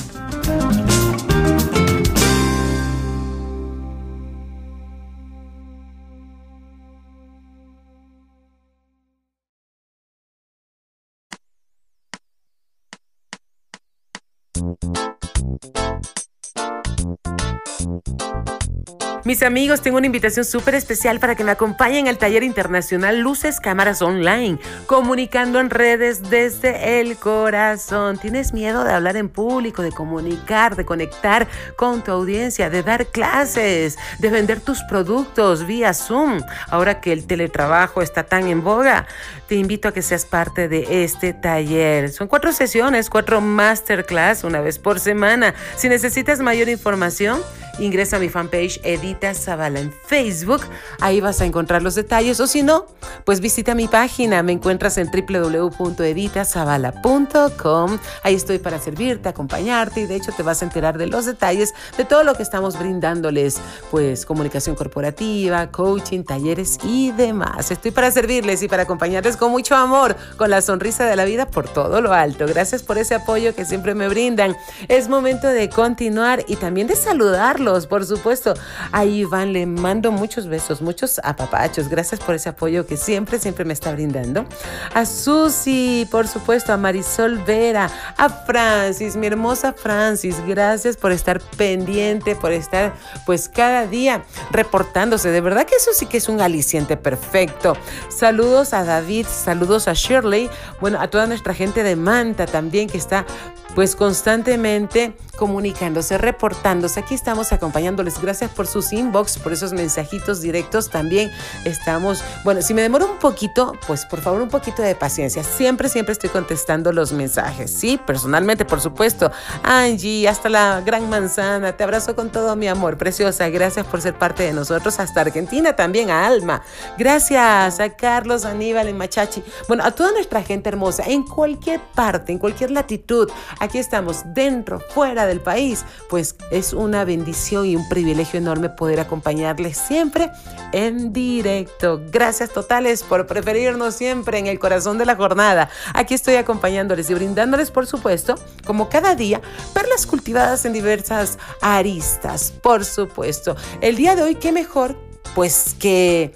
Mis 19.25 19.41
amigos, 19.41 19.81
tengo 19.81 19.97
una 19.97 20.05
invitación 20.05 20.45
súper 20.45 20.75
especial 20.75 21.19
para 21.19 21.33
que 21.33 21.43
me 21.43 21.49
acompañen 21.49 22.07
al 22.07 22.19
taller 22.19 22.43
internacional 22.43 23.21
Luces 23.21 23.59
Cámaras 23.59 24.03
Online, 24.03 24.59
comunicando 24.85 25.59
en 25.59 25.71
redes 25.71 26.29
desde 26.29 27.01
el 27.01 27.17
corazón. 27.17 28.19
¿Tienes 28.19 28.53
miedo 28.53 28.83
de 28.83 28.93
hablar 28.93 29.17
en 29.17 29.29
público, 29.29 29.81
de 29.81 29.91
comunicar, 29.91 30.75
de 30.75 30.85
conectar 30.85 31.47
con 31.75 32.03
tu 32.03 32.11
audiencia, 32.11 32.69
de 32.69 32.83
dar 32.83 33.07
clases, 33.07 33.97
de 34.19 34.29
vender 34.29 34.61
tus 34.61 34.83
productos 34.83 35.65
vía 35.65 35.95
Zoom? 35.95 36.43
Ahora 36.69 37.01
que 37.01 37.11
el 37.11 37.25
teletrabajo 37.25 38.03
está 38.03 38.25
tan 38.25 38.45
en 38.47 38.63
boga, 38.63 39.07
te 39.47 39.55
invito 39.55 39.87
a 39.87 39.91
que 39.91 40.03
seas 40.03 40.25
parte 40.25 40.67
de 40.67 41.03
este 41.03 41.33
taller. 41.33 42.11
Son 42.11 42.27
cuatro 42.27 42.51
sesiones, 42.51 43.09
cuatro 43.09 43.41
masterclass, 43.41 44.43
una 44.43 44.61
vez 44.61 44.77
por 44.77 44.99
semana. 44.99 45.55
Si 45.77 45.89
necesitas 45.89 46.41
mayor 46.41 46.69
información, 46.69 47.41
ingresa 47.79 48.17
a 48.17 48.19
mi 48.19 48.29
fanpage 48.29 48.79
Edita 48.83 49.33
Zavala 49.33 49.79
en 49.79 49.91
Facebook. 49.91 50.61
Ahí 50.99 51.21
vas 51.21 51.41
a 51.41 51.45
encontrar 51.45 51.81
los 51.81 51.95
detalles. 51.95 52.39
O 52.39 52.45
si 52.47 52.63
no, 52.63 52.85
pues 53.23 53.39
visita 53.39 53.75
mi 53.75 53.87
página. 53.87 54.43
Me 54.43 54.51
encuentras 54.51 54.97
en 54.97 55.09
www.editazavala.com. 55.09 57.99
Ahí 58.23 58.35
estoy 58.35 58.59
para 58.59 58.79
servirte, 58.79 59.29
acompañarte 59.29 60.01
y 60.01 60.05
de 60.05 60.15
hecho 60.15 60.31
te 60.31 60.43
vas 60.43 60.61
a 60.61 60.65
enterar 60.65 60.97
de 60.97 61.07
los 61.07 61.25
detalles 61.25 61.73
de 61.97 62.05
todo 62.05 62.23
lo 62.23 62.35
que 62.35 62.43
estamos 62.43 62.77
brindándoles, 62.77 63.57
pues 63.91 64.25
comunicación 64.25 64.75
corporativa, 64.75 65.71
coaching, 65.71 66.23
talleres 66.23 66.77
y 66.83 67.11
demás. 67.11 67.71
Estoy 67.71 67.91
para 67.91 68.11
servirles 68.11 68.63
y 68.63 68.67
para 68.67 68.83
acompañarles 68.83 69.37
con 69.37 69.51
mucho 69.51 69.75
amor, 69.75 70.15
con 70.37 70.49
la 70.49 70.61
sonrisa 70.61 71.05
de 71.05 71.15
la 71.15 71.25
vida 71.25 71.47
por 71.47 71.67
todo 71.67 72.01
lo 72.01 72.13
alto. 72.13 72.45
Gracias 72.47 72.83
por 72.83 72.97
ese 72.97 73.15
apoyo 73.15 73.55
que 73.55 73.65
siempre 73.65 73.95
me 73.95 74.07
brindan. 74.07 74.55
Es 74.87 75.09
momento 75.09 75.47
de 75.47 75.69
continuar 75.69 76.43
y 76.47 76.55
también 76.55 76.87
de 76.87 76.95
saludarlos, 76.95 77.64
por 77.87 78.05
supuesto. 78.05 78.53
A 78.91 79.05
Iván 79.05 79.51
le 79.51 79.65
mando 79.65 80.11
muchos 80.11 80.47
besos, 80.47 80.81
muchos 80.81 81.19
apapachos. 81.23 81.89
Gracias 81.89 82.19
por 82.19 82.35
ese 82.35 82.49
apoyo 82.49 82.85
que 82.85 82.95
siempre, 82.95 83.39
siempre 83.39 83.65
me 83.65 83.73
está 83.73 83.91
brindando. 83.91 84.45
A 84.93 85.05
Susi, 85.05 86.07
por 86.11 86.27
supuesto, 86.27 86.73
a 86.73 86.77
Marisol 86.77 87.39
Vera, 87.43 87.89
a 88.17 88.29
Francis, 88.29 89.15
mi 89.15 89.27
hermosa 89.27 89.73
Francis. 89.73 90.35
Gracias 90.47 90.95
por 90.95 91.11
estar 91.11 91.41
pendiente, 91.57 92.35
por 92.35 92.51
estar 92.51 92.93
pues 93.25 93.49
cada 93.49 93.87
día 93.87 94.23
reportándose. 94.51 95.31
De 95.31 95.41
verdad 95.41 95.65
que 95.65 95.75
eso 95.75 95.91
sí 95.93 96.05
que 96.05 96.17
es 96.17 96.29
un 96.29 96.41
aliciente 96.41 96.97
perfecto. 96.97 97.75
Saludos 98.09 98.73
a 98.73 98.83
David, 98.83 99.25
saludos 99.27 99.87
a 99.87 99.93
Shirley, 99.93 100.49
bueno, 100.79 101.01
a 101.01 101.07
toda 101.07 101.25
nuestra 101.25 101.53
gente 101.53 101.81
de 101.83 101.95
Manta 101.95 102.45
también 102.45 102.87
que 102.87 102.97
está 102.97 103.25
pues 103.75 103.95
constantemente 103.95 105.13
comunicándose, 105.35 106.17
reportándose. 106.17 107.01
Aquí 107.01 107.13
estamos 107.13 107.51
acompañándoles. 107.51 108.21
Gracias 108.21 108.49
por 108.49 108.67
sus 108.67 108.93
inbox, 108.93 109.37
por 109.37 109.51
esos 109.51 109.73
mensajitos 109.73 110.39
directos. 110.39 110.89
También 110.89 111.29
estamos, 111.65 112.23
bueno, 112.45 112.61
si 112.61 112.73
me 112.73 112.81
demoro 112.81 113.11
un 113.11 113.19
poquito, 113.19 113.73
pues 113.85 114.05
por 114.05 114.21
favor 114.21 114.41
un 114.41 114.49
poquito 114.49 114.81
de 114.81 114.95
paciencia. 114.95 115.43
Siempre, 115.43 115.89
siempre 115.89 116.13
estoy 116.13 116.29
contestando 116.29 116.93
los 116.93 117.11
mensajes. 117.11 117.69
Sí, 117.69 117.99
personalmente, 118.03 118.63
por 118.63 118.79
supuesto. 118.79 119.29
Angie, 119.63 120.27
hasta 120.27 120.47
la 120.47 120.81
gran 120.81 121.09
manzana. 121.09 121.75
Te 121.75 121.83
abrazo 121.83 122.15
con 122.15 122.31
todo 122.31 122.55
mi 122.55 122.69
amor, 122.69 122.97
preciosa. 122.97 123.49
Gracias 123.49 123.85
por 123.85 124.01
ser 124.01 124.17
parte 124.17 124.43
de 124.43 124.53
nosotros. 124.53 124.99
Hasta 124.99 125.19
Argentina 125.19 125.75
también, 125.75 126.09
a 126.09 126.25
Alma. 126.25 126.61
Gracias 126.97 127.81
a 127.81 127.89
Carlos, 127.89 128.45
Aníbal, 128.45 128.87
en 128.87 128.97
Machachi. 128.97 129.43
Bueno, 129.67 129.83
a 129.83 129.91
toda 129.91 130.13
nuestra 130.13 130.41
gente 130.43 130.69
hermosa, 130.69 131.03
en 131.05 131.23
cualquier 131.23 131.81
parte, 131.93 132.31
en 132.31 132.39
cualquier 132.39 132.71
latitud 132.71 133.29
aquí 133.65 133.79
estamos 133.79 134.23
dentro, 134.27 134.79
fuera 134.79 135.25
del 135.25 135.41
país, 135.41 135.83
pues 136.09 136.35
es 136.51 136.73
una 136.73 137.03
bendición 137.03 137.65
y 137.65 137.75
un 137.75 137.87
privilegio 137.89 138.39
enorme 138.39 138.69
poder 138.69 138.99
acompañarles 138.99 139.77
siempre 139.77 140.31
en 140.71 141.11
directo. 141.11 142.01
Gracias 142.11 142.51
totales 142.51 143.03
por 143.03 143.27
preferirnos 143.27 143.95
siempre 143.95 144.37
en 144.39 144.47
el 144.47 144.59
corazón 144.59 144.97
de 144.97 145.05
la 145.05 145.15
jornada. 145.15 145.69
Aquí 145.93 146.13
estoy 146.13 146.35
acompañándoles 146.35 147.09
y 147.09 147.13
brindándoles, 147.13 147.71
por 147.71 147.87
supuesto, 147.87 148.35
como 148.65 148.89
cada 148.89 149.15
día, 149.15 149.41
perlas 149.73 150.05
cultivadas 150.05 150.65
en 150.65 150.73
diversas 150.73 151.37
aristas, 151.61 152.51
por 152.61 152.85
supuesto. 152.85 153.55
El 153.81 153.95
día 153.95 154.15
de 154.15 154.23
hoy, 154.23 154.35
qué 154.35 154.51
mejor, 154.51 154.97
pues 155.33 155.75
que 155.79 156.33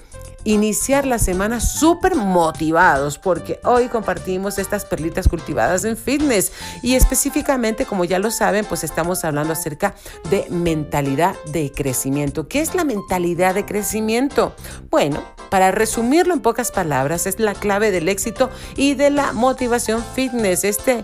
iniciar 0.49 1.05
la 1.05 1.19
semana 1.19 1.59
súper 1.59 2.15
motivados 2.15 3.19
porque 3.19 3.59
hoy 3.63 3.87
compartimos 3.87 4.57
estas 4.57 4.83
perlitas 4.83 5.27
cultivadas 5.27 5.85
en 5.85 5.95
fitness 5.95 6.51
y 6.81 6.95
específicamente, 6.95 7.85
como 7.85 8.03
ya 8.03 8.17
lo 8.17 8.31
saben, 8.31 8.65
pues 8.65 8.83
estamos 8.83 9.23
hablando 9.23 9.53
acerca 9.53 9.93
de 10.31 10.47
mentalidad 10.49 11.35
de 11.51 11.71
crecimiento. 11.71 12.47
¿Qué 12.47 12.61
es 12.61 12.73
la 12.73 12.83
mentalidad 12.83 13.53
de 13.53 13.65
crecimiento? 13.65 14.55
Bueno, 14.89 15.23
para 15.51 15.69
resumirlo 15.69 16.33
en 16.33 16.41
pocas 16.41 16.71
palabras, 16.71 17.27
es 17.27 17.39
la 17.39 17.53
clave 17.53 17.91
del 17.91 18.09
éxito 18.09 18.49
y 18.75 18.95
de 18.95 19.11
la 19.11 19.33
motivación 19.33 20.03
fitness. 20.15 20.63
Este 20.63 21.03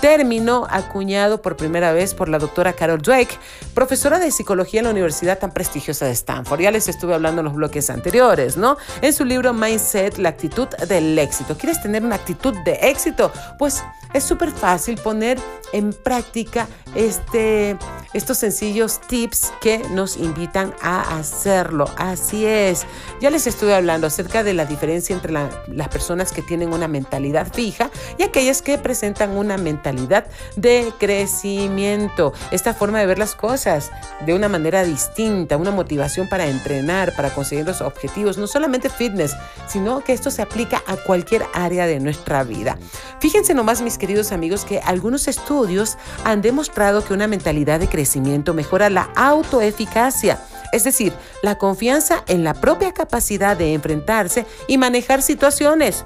término 0.00 0.66
acuñado 0.70 1.42
por 1.42 1.56
primera 1.56 1.92
vez 1.92 2.14
por 2.14 2.28
la 2.28 2.38
doctora 2.38 2.72
Carol 2.72 3.02
Dweck, 3.02 3.38
profesora 3.74 4.18
de 4.18 4.30
psicología 4.30 4.80
en 4.80 4.84
la 4.84 4.90
universidad 4.92 5.38
tan 5.38 5.52
prestigiosa 5.52 6.06
de 6.06 6.12
Stanford. 6.12 6.60
Ya 6.60 6.70
les 6.70 6.88
estuve 6.88 7.14
hablando 7.14 7.40
en 7.40 7.46
los 7.46 7.54
bloques 7.54 7.90
anteriores, 7.90 8.56
¿no? 8.56 8.76
En 9.02 9.12
su 9.12 9.24
libro 9.24 9.52
Mindset, 9.52 10.18
la 10.18 10.28
actitud 10.28 10.68
del 10.88 11.18
éxito. 11.18 11.56
¿Quieres 11.56 11.82
tener 11.82 12.04
una 12.04 12.16
actitud 12.16 12.54
de 12.64 12.78
éxito? 12.82 13.32
Pues 13.58 13.82
es 14.12 14.24
súper 14.24 14.50
fácil 14.50 14.96
poner 14.98 15.38
en 15.72 15.92
práctica 15.92 16.68
este, 16.94 17.76
estos 18.16 18.38
sencillos 18.38 18.98
tips 19.08 19.52
que 19.60 19.78
nos 19.90 20.16
invitan 20.16 20.74
a 20.80 21.18
hacerlo. 21.18 21.90
Así 21.98 22.46
es. 22.46 22.86
Ya 23.20 23.28
les 23.28 23.46
estuve 23.46 23.74
hablando 23.74 24.06
acerca 24.06 24.42
de 24.42 24.54
la 24.54 24.64
diferencia 24.64 25.14
entre 25.14 25.32
las 25.32 25.88
personas 25.88 26.32
que 26.32 26.40
tienen 26.40 26.72
una 26.72 26.88
mentalidad 26.88 27.52
fija 27.52 27.90
y 28.16 28.22
aquellas 28.22 28.62
que 28.62 28.78
presentan 28.78 29.36
una 29.36 29.58
mentalidad 29.58 30.26
de 30.56 30.92
crecimiento. 30.98 32.32
Esta 32.50 32.72
forma 32.72 33.00
de 33.00 33.06
ver 33.06 33.18
las 33.18 33.34
cosas 33.34 33.90
de 34.24 34.32
una 34.32 34.48
manera 34.48 34.82
distinta, 34.82 35.58
una 35.58 35.70
motivación 35.70 36.26
para 36.26 36.46
entrenar, 36.46 37.14
para 37.14 37.34
conseguir 37.34 37.66
los 37.66 37.82
objetivos, 37.82 38.38
no 38.38 38.46
solamente 38.46 38.88
fitness, 38.88 39.36
sino 39.68 40.02
que 40.02 40.14
esto 40.14 40.30
se 40.30 40.40
aplica 40.40 40.82
a 40.86 40.96
cualquier 40.96 41.44
área 41.52 41.86
de 41.86 42.00
nuestra 42.00 42.44
vida. 42.44 42.78
Fíjense 43.20 43.52
nomás, 43.52 43.82
mis 43.82 43.98
queridos 43.98 44.32
amigos, 44.32 44.64
que 44.64 44.80
algunos 44.80 45.28
estudios 45.28 45.98
han 46.24 46.40
demostrado 46.40 47.04
que 47.04 47.12
una 47.12 47.26
mentalidad 47.26 47.78
de 47.78 47.88
crecimiento 47.88 48.05
mejora 48.54 48.90
la 48.90 49.10
autoeficacia, 49.14 50.38
es 50.72 50.84
decir, 50.84 51.12
la 51.42 51.58
confianza 51.58 52.24
en 52.26 52.44
la 52.44 52.54
propia 52.54 52.92
capacidad 52.92 53.56
de 53.56 53.74
enfrentarse 53.74 54.46
y 54.68 54.78
manejar 54.78 55.22
situaciones, 55.22 56.04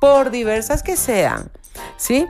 por 0.00 0.30
diversas 0.30 0.82
que 0.82 0.96
sean. 0.96 1.50
¿Sí? 1.96 2.26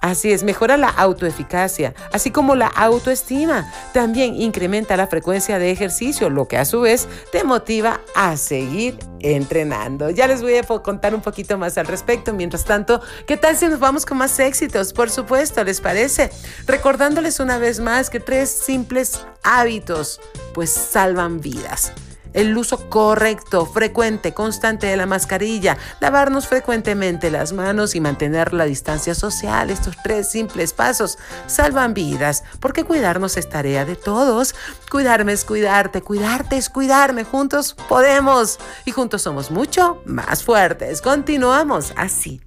Así 0.00 0.30
es, 0.30 0.44
mejora 0.44 0.76
la 0.76 0.88
autoeficacia, 0.88 1.92
así 2.12 2.30
como 2.30 2.54
la 2.54 2.68
autoestima. 2.68 3.72
También 3.92 4.36
incrementa 4.36 4.96
la 4.96 5.08
frecuencia 5.08 5.58
de 5.58 5.72
ejercicio, 5.72 6.30
lo 6.30 6.46
que 6.46 6.56
a 6.56 6.64
su 6.64 6.82
vez 6.82 7.08
te 7.32 7.42
motiva 7.42 8.00
a 8.14 8.36
seguir 8.36 8.96
entrenando. 9.20 10.10
Ya 10.10 10.28
les 10.28 10.40
voy 10.40 10.56
a 10.56 10.62
contar 10.62 11.16
un 11.16 11.20
poquito 11.20 11.58
más 11.58 11.78
al 11.78 11.86
respecto. 11.86 12.32
Mientras 12.32 12.64
tanto, 12.64 13.00
¿qué 13.26 13.36
tal 13.36 13.56
si 13.56 13.66
nos 13.66 13.80
vamos 13.80 14.06
con 14.06 14.18
más 14.18 14.38
éxitos? 14.38 14.92
Por 14.92 15.10
supuesto, 15.10 15.64
¿les 15.64 15.80
parece? 15.80 16.30
Recordándoles 16.66 17.40
una 17.40 17.58
vez 17.58 17.80
más 17.80 18.08
que 18.08 18.20
tres 18.20 18.50
simples 18.50 19.20
hábitos 19.42 20.20
pues 20.54 20.70
salvan 20.70 21.40
vidas 21.40 21.92
el 22.32 22.56
uso 22.56 22.88
correcto, 22.88 23.66
frecuente, 23.66 24.34
constante 24.34 24.86
de 24.86 24.96
la 24.96 25.06
mascarilla, 25.06 25.76
lavarnos 26.00 26.46
frecuentemente 26.46 27.30
las 27.30 27.52
manos 27.52 27.94
y 27.94 28.00
mantener 28.00 28.54
la 28.54 28.64
distancia 28.64 29.14
social. 29.14 29.70
Estos 29.70 29.96
tres 30.02 30.30
simples 30.30 30.72
pasos 30.72 31.18
salvan 31.46 31.94
vidas, 31.94 32.44
porque 32.60 32.84
cuidarnos 32.84 33.36
es 33.36 33.48
tarea 33.48 33.84
de 33.84 33.96
todos. 33.96 34.54
Cuidarme 34.90 35.32
es 35.32 35.44
cuidarte, 35.44 36.02
cuidarte 36.02 36.56
es 36.56 36.68
cuidarme. 36.68 37.24
Juntos 37.24 37.74
podemos 37.88 38.58
y 38.84 38.90
juntos 38.90 39.22
somos 39.22 39.50
mucho 39.50 40.02
más 40.04 40.42
fuertes. 40.44 41.02
Continuamos 41.02 41.92
así. 41.96 42.40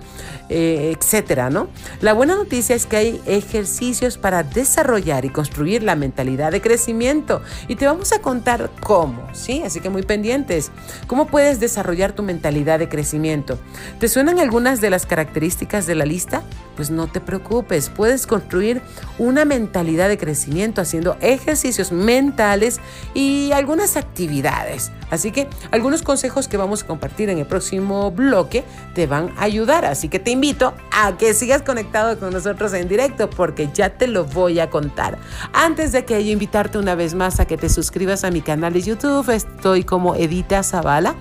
eh, 0.48 0.94
etcétera, 0.98 1.50
¿no? 1.50 1.68
La 2.00 2.12
buena 2.12 2.34
noticia 2.34 2.74
es 2.74 2.87
que 2.87 2.96
hay 2.96 3.20
ejercicios 3.26 4.18
para 4.18 4.42
desarrollar 4.42 5.24
y 5.24 5.30
construir 5.30 5.82
la 5.82 5.96
mentalidad 5.96 6.52
de 6.52 6.61
crecimiento 6.61 7.42
y 7.68 7.76
te 7.76 7.87
vamos 7.87 8.12
a 8.12 8.20
contar 8.20 8.70
cómo, 8.80 9.28
¿sí? 9.32 9.62
Así 9.64 9.80
que 9.80 9.90
muy 9.90 10.02
pendientes. 10.02 10.70
¿Cómo 11.06 11.26
puedes 11.26 11.61
desarrollar 11.61 12.12
tu 12.12 12.22
mentalidad 12.22 12.78
de 12.78 12.88
crecimiento? 12.88 13.58
¿Te 13.98 14.08
suenan 14.08 14.38
algunas 14.38 14.80
de 14.80 14.90
las 14.90 15.06
características 15.06 15.87
de 15.87 15.94
la 15.94 16.06
lista? 16.06 16.42
Pues 16.76 16.90
no 16.90 17.08
te 17.08 17.20
preocupes, 17.20 17.88
puedes 17.88 18.26
construir 18.26 18.82
una 19.18 19.44
mentalidad 19.44 20.08
de 20.08 20.18
crecimiento 20.18 20.80
haciendo 20.80 21.16
ejercicios 21.20 21.92
mentales 21.92 22.80
y 23.14 23.50
algunas 23.52 23.96
actividades. 23.96 24.92
Así 25.10 25.30
que 25.30 25.48
algunos 25.70 26.02
consejos 26.02 26.48
que 26.48 26.56
vamos 26.56 26.82
a 26.82 26.86
compartir 26.86 27.30
en 27.30 27.38
el 27.38 27.46
próximo 27.46 28.10
bloque 28.10 28.64
te 28.94 29.06
van 29.06 29.32
a 29.36 29.44
ayudar. 29.44 29.84
Así 29.84 30.08
que 30.08 30.18
te 30.18 30.30
invito 30.30 30.74
a 30.92 31.16
que 31.16 31.34
sigas 31.34 31.62
conectado 31.62 32.18
con 32.18 32.32
nosotros 32.32 32.72
en 32.74 32.88
directo 32.88 33.30
porque 33.30 33.70
ya 33.72 33.90
te 33.90 34.06
lo 34.06 34.24
voy 34.24 34.60
a 34.60 34.70
contar. 34.70 35.18
Antes 35.52 35.92
de 35.92 36.04
que 36.04 36.16
ello, 36.18 36.32
invitarte 36.32 36.78
una 36.78 36.94
vez 36.94 37.14
más 37.14 37.40
a 37.40 37.46
que 37.46 37.56
te 37.56 37.68
suscribas 37.68 38.24
a 38.24 38.30
mi 38.30 38.40
canal 38.40 38.72
de 38.72 38.82
YouTube. 38.82 39.28
Estoy 39.30 39.84
como 39.84 40.14
Edita 40.14 40.62
Zavala. 40.62 41.14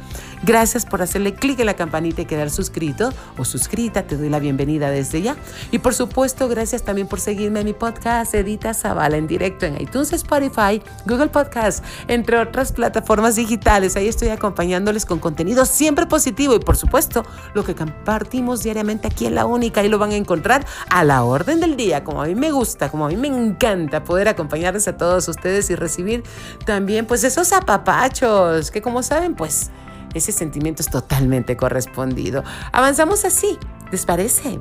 Gracias 0.43 0.85
por 0.85 1.01
hacerle 1.01 1.33
clic 1.33 1.59
en 1.59 1.65
la 1.65 1.75
campanita 1.75 2.21
y 2.21 2.25
quedar 2.25 2.51
suscrito 2.51 3.11
o 3.37 3.45
suscrita. 3.45 4.03
Te 4.03 4.17
doy 4.17 4.29
la 4.29 4.39
bienvenida 4.39 4.91
desde 4.91 5.21
ya. 5.21 5.35
Y 5.71 5.79
por 5.79 5.95
supuesto, 5.95 6.47
gracias 6.47 6.83
también 6.83 7.07
por 7.07 7.19
seguirme 7.19 7.61
en 7.61 7.65
mi 7.65 7.73
podcast 7.73 8.33
Edita 8.35 8.73
Zavala 8.73 9.17
en 9.17 9.27
directo 9.27 9.65
en 9.65 9.81
iTunes, 9.81 10.13
Spotify, 10.13 10.81
Google 11.05 11.29
Podcast, 11.29 11.83
entre 12.07 12.37
otras 12.37 12.71
plataformas 12.71 13.35
digitales. 13.35 13.76
Ahí 13.77 14.07
estoy 14.07 14.29
acompañándoles 14.29 15.05
con 15.05 15.19
contenido 15.19 15.63
siempre 15.63 16.07
positivo 16.07 16.55
y 16.55 16.59
por 16.59 16.75
supuesto 16.75 17.23
lo 17.53 17.63
que 17.63 17.75
compartimos 17.75 18.63
diariamente 18.63 19.07
aquí 19.07 19.27
en 19.27 19.35
La 19.35 19.45
Única. 19.45 19.81
Ahí 19.81 19.87
lo 19.87 19.99
van 19.99 20.11
a 20.11 20.15
encontrar 20.15 20.65
a 20.89 21.03
la 21.03 21.23
orden 21.23 21.59
del 21.59 21.77
día, 21.77 22.03
como 22.03 22.23
a 22.23 22.25
mí 22.25 22.33
me 22.33 22.49
gusta, 22.49 22.89
como 22.89 23.05
a 23.05 23.09
mí 23.09 23.15
me 23.15 23.27
encanta 23.27 24.03
poder 24.03 24.29
acompañarles 24.29 24.87
a 24.87 24.97
todos 24.97 25.27
ustedes 25.27 25.69
y 25.69 25.75
recibir 25.75 26.23
también 26.65 27.05
pues 27.05 27.23
esos 27.23 27.53
apapachos 27.53 28.71
que 28.71 28.81
como 28.81 29.03
saben 29.03 29.35
pues 29.35 29.69
ese 30.15 30.31
sentimiento 30.31 30.81
es 30.81 30.89
totalmente 30.89 31.55
correspondido. 31.55 32.43
Avanzamos 32.71 33.25
así, 33.25 33.59
¿les 33.91 34.07
parece? 34.07 34.57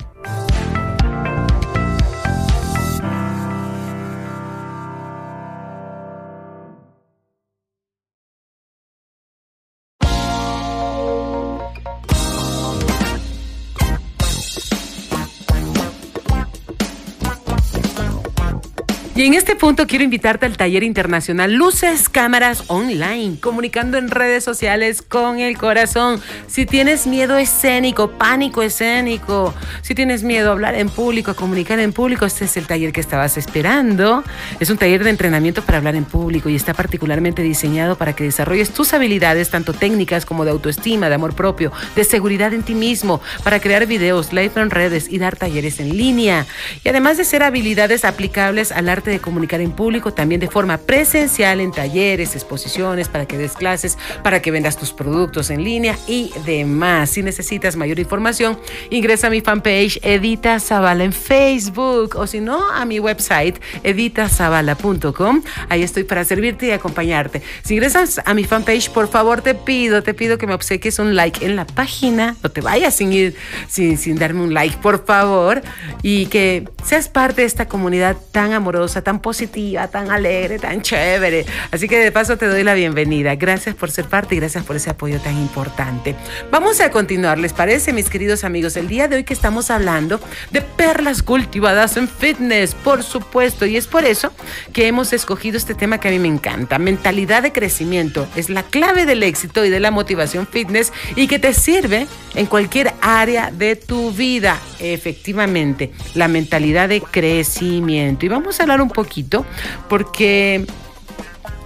En 19.27 19.35
este 19.35 19.57
punto 19.57 19.89
quiero 19.89 20.05
invitarte 20.05 20.47
al 20.47 20.57
taller 20.57 20.85
internacional 20.85 21.53
Luces 21.53 22.09
Cámaras 22.09 22.63
Online, 22.69 23.41
comunicando 23.41 23.99
en 23.99 24.09
redes 24.09 24.45
sociales 24.45 25.03
con 25.03 25.41
el 25.41 25.59
corazón. 25.59 26.23
Si 26.47 26.65
tienes 26.65 27.09
miedo 27.09 27.37
escénico, 27.37 28.13
pánico 28.13 28.63
escénico, 28.63 29.53
si 29.83 29.97
tienes 29.97 30.23
miedo 30.23 30.51
a 30.51 30.53
hablar 30.53 30.77
en 30.77 30.89
público, 30.89 31.33
a 31.33 31.35
comunicar 31.35 31.81
en 31.81 31.93
público, 31.93 32.25
este 32.25 32.45
es 32.45 32.57
el 32.57 32.69
taller 32.69 32.93
que 32.93 33.01
estabas 33.01 33.37
esperando. 33.37 34.23
Es 34.61 34.71
un 34.71 34.79
taller 34.79 35.03
de 35.03 35.11
entrenamiento 35.11 35.61
para 35.61 35.79
hablar 35.79 35.97
en 35.97 36.05
público 36.05 36.49
y 36.49 36.55
está 36.55 36.73
particularmente 36.73 37.43
diseñado 37.43 37.99
para 37.99 38.15
que 38.15 38.23
desarrolles 38.23 38.71
tus 38.71 38.95
habilidades, 38.95 39.51
tanto 39.51 39.73
técnicas 39.73 40.25
como 40.25 40.45
de 40.45 40.53
autoestima, 40.53 41.09
de 41.09 41.17
amor 41.17 41.35
propio, 41.35 41.73
de 41.97 42.05
seguridad 42.05 42.55
en 42.55 42.63
ti 42.63 42.77
mismo, 42.77 43.21
para 43.43 43.59
crear 43.59 43.87
videos, 43.87 44.33
live 44.33 44.53
en 44.55 44.71
redes 44.71 45.09
y 45.11 45.19
dar 45.19 45.35
talleres 45.35 45.81
en 45.81 45.97
línea. 45.97 46.47
Y 46.85 46.91
además 46.91 47.17
de 47.17 47.25
ser 47.25 47.43
habilidades 47.43 48.05
aplicables 48.05 48.71
al 48.71 48.89
arte 48.89 49.11
de 49.11 49.16
comunicar 49.21 49.61
en 49.61 49.73
público, 49.73 50.13
también 50.13 50.41
de 50.41 50.49
forma 50.49 50.79
presencial 50.79 51.61
en 51.61 51.73
talleres, 51.73 52.35
exposiciones, 52.35 53.09
para 53.09 53.27
que 53.27 53.39
des 53.39 53.53
clases, 53.53 53.99
para 54.23 54.41
que 54.41 54.51
vendas 54.51 54.77
tus 54.77 54.93
productos 54.93 55.51
en 55.51 55.65
línea 55.65 55.97
y 56.07 56.33
demás. 56.45 57.11
Si 57.11 57.23
necesitas 57.23 57.77
mayor 57.77 57.99
información, 57.99 58.59
ingresa 58.91 59.29
a 59.29 59.31
mi 59.31 59.41
fanpage 59.41 59.99
Edita 60.03 60.61
Zavala 60.61 61.05
en 61.05 61.13
Facebook 61.13 62.17
o 62.17 62.27
si 62.27 62.41
no, 62.41 62.71
a 62.71 62.85
mi 62.85 63.01
website 63.01 63.61
editazavala.com. 63.83 65.43
Ahí 65.69 65.83
estoy 65.83 66.05
para 66.05 66.25
servirte 66.25 66.67
y 66.67 66.71
acompañarte. 66.71 67.43
Si 67.63 67.75
ingresas 67.75 68.21
a 68.25 68.35
mi 68.35 68.45
fanpage, 68.45 68.91
por 68.91 69.09
favor, 69.09 69.43
te 69.43 69.55
pido, 69.55 70.03
te 70.03 70.15
pido 70.15 70.39
que 70.39 70.47
me 70.47 70.55
obsequies 70.55 70.99
un 70.99 71.15
like 71.15 71.45
en 71.45 71.57
la 71.57 71.67
página. 71.67 72.37
No 72.43 72.51
te 72.51 72.61
vayas 72.61 72.97
sin 72.97 73.13
ir, 73.13 73.37
sin, 73.69 73.99
sin 73.99 74.17
darme 74.17 74.43
un 74.43 74.55
like, 74.55 74.77
por 74.79 75.05
favor. 75.05 75.63
Y 76.03 76.27
que 76.27 76.69
seas 76.85 77.09
parte 77.09 77.43
de 77.43 77.47
esta 77.47 77.67
comunidad 77.67 78.17
tan 78.33 78.53
amorosa 78.53 79.03
tan 79.07 79.21
positiva, 79.21 79.87
tan 79.87 80.11
alegre, 80.11 80.59
tan 80.59 80.83
chévere. 80.83 81.47
Así 81.71 81.87
que 81.87 81.97
de 81.97 82.11
paso 82.11 82.37
te 82.37 82.49
doy 82.49 82.65
la 82.65 82.75
bienvenida. 82.75 83.37
Gracias 83.37 83.77
por 83.77 83.89
ser 83.93 84.07
parte 84.07 84.35
y 84.35 84.41
gracias 84.41 84.65
por 84.65 84.75
ese 84.75 84.91
apoyo 84.91 85.21
tan 85.21 85.39
importante. 85.39 86.17
Vamos 86.51 86.81
a 86.81 86.91
continuar, 86.91 87.39
¿les 87.39 87.53
parece, 87.53 87.93
mis 87.93 88.11
queridos 88.11 88.43
amigos? 88.43 88.77
El 88.77 88.89
día 88.89 89.07
de 89.07 89.15
hoy 89.15 89.23
que 89.23 89.33
estamos 89.33 89.71
hablando 89.71 90.19
de 90.51 90.61
perlas 90.61 91.23
cultivadas 91.23 91.97
en 91.97 92.09
fitness, 92.09 92.75
por 92.75 93.05
supuesto, 93.05 93.65
y 93.65 93.77
es 93.77 93.87
por 93.87 94.05
eso 94.05 94.33
que 94.73 94.89
hemos 94.89 95.13
escogido 95.13 95.57
este 95.57 95.77
tema 95.77 96.01
que 96.01 96.09
a 96.09 96.11
mí 96.11 96.19
me 96.19 96.27
encanta. 96.27 96.81
Mentalidad 96.81 97.45
de 97.45 97.53
crecimiento 97.53 98.27
es 98.35 98.51
la 98.51 98.65
clave 98.65 99.07
del 99.07 99.23
éxito 99.23 99.65
y 99.65 99.71
de 99.71 99.79
la 99.79 99.93
motivación 99.93 100.49
fitness 100.49 100.93
y 101.15 101.29
que 101.29 101.39
te 101.39 101.55
sirve 101.55 102.09
en 102.35 102.47
cualquier 102.47 102.93
área 103.01 103.53
de 103.53 103.77
tu 103.77 104.11
vida. 104.11 104.59
Efectivamente, 104.79 105.93
la 106.15 106.29
mentalidad 106.29 106.89
de 106.89 107.01
crecimiento. 107.01 108.27
Y 108.27 108.29
vamos 108.29 108.59
a 108.61 108.65
hablar 108.65 108.81
un 108.81 108.91
poquito 108.91 109.45
porque 109.89 110.67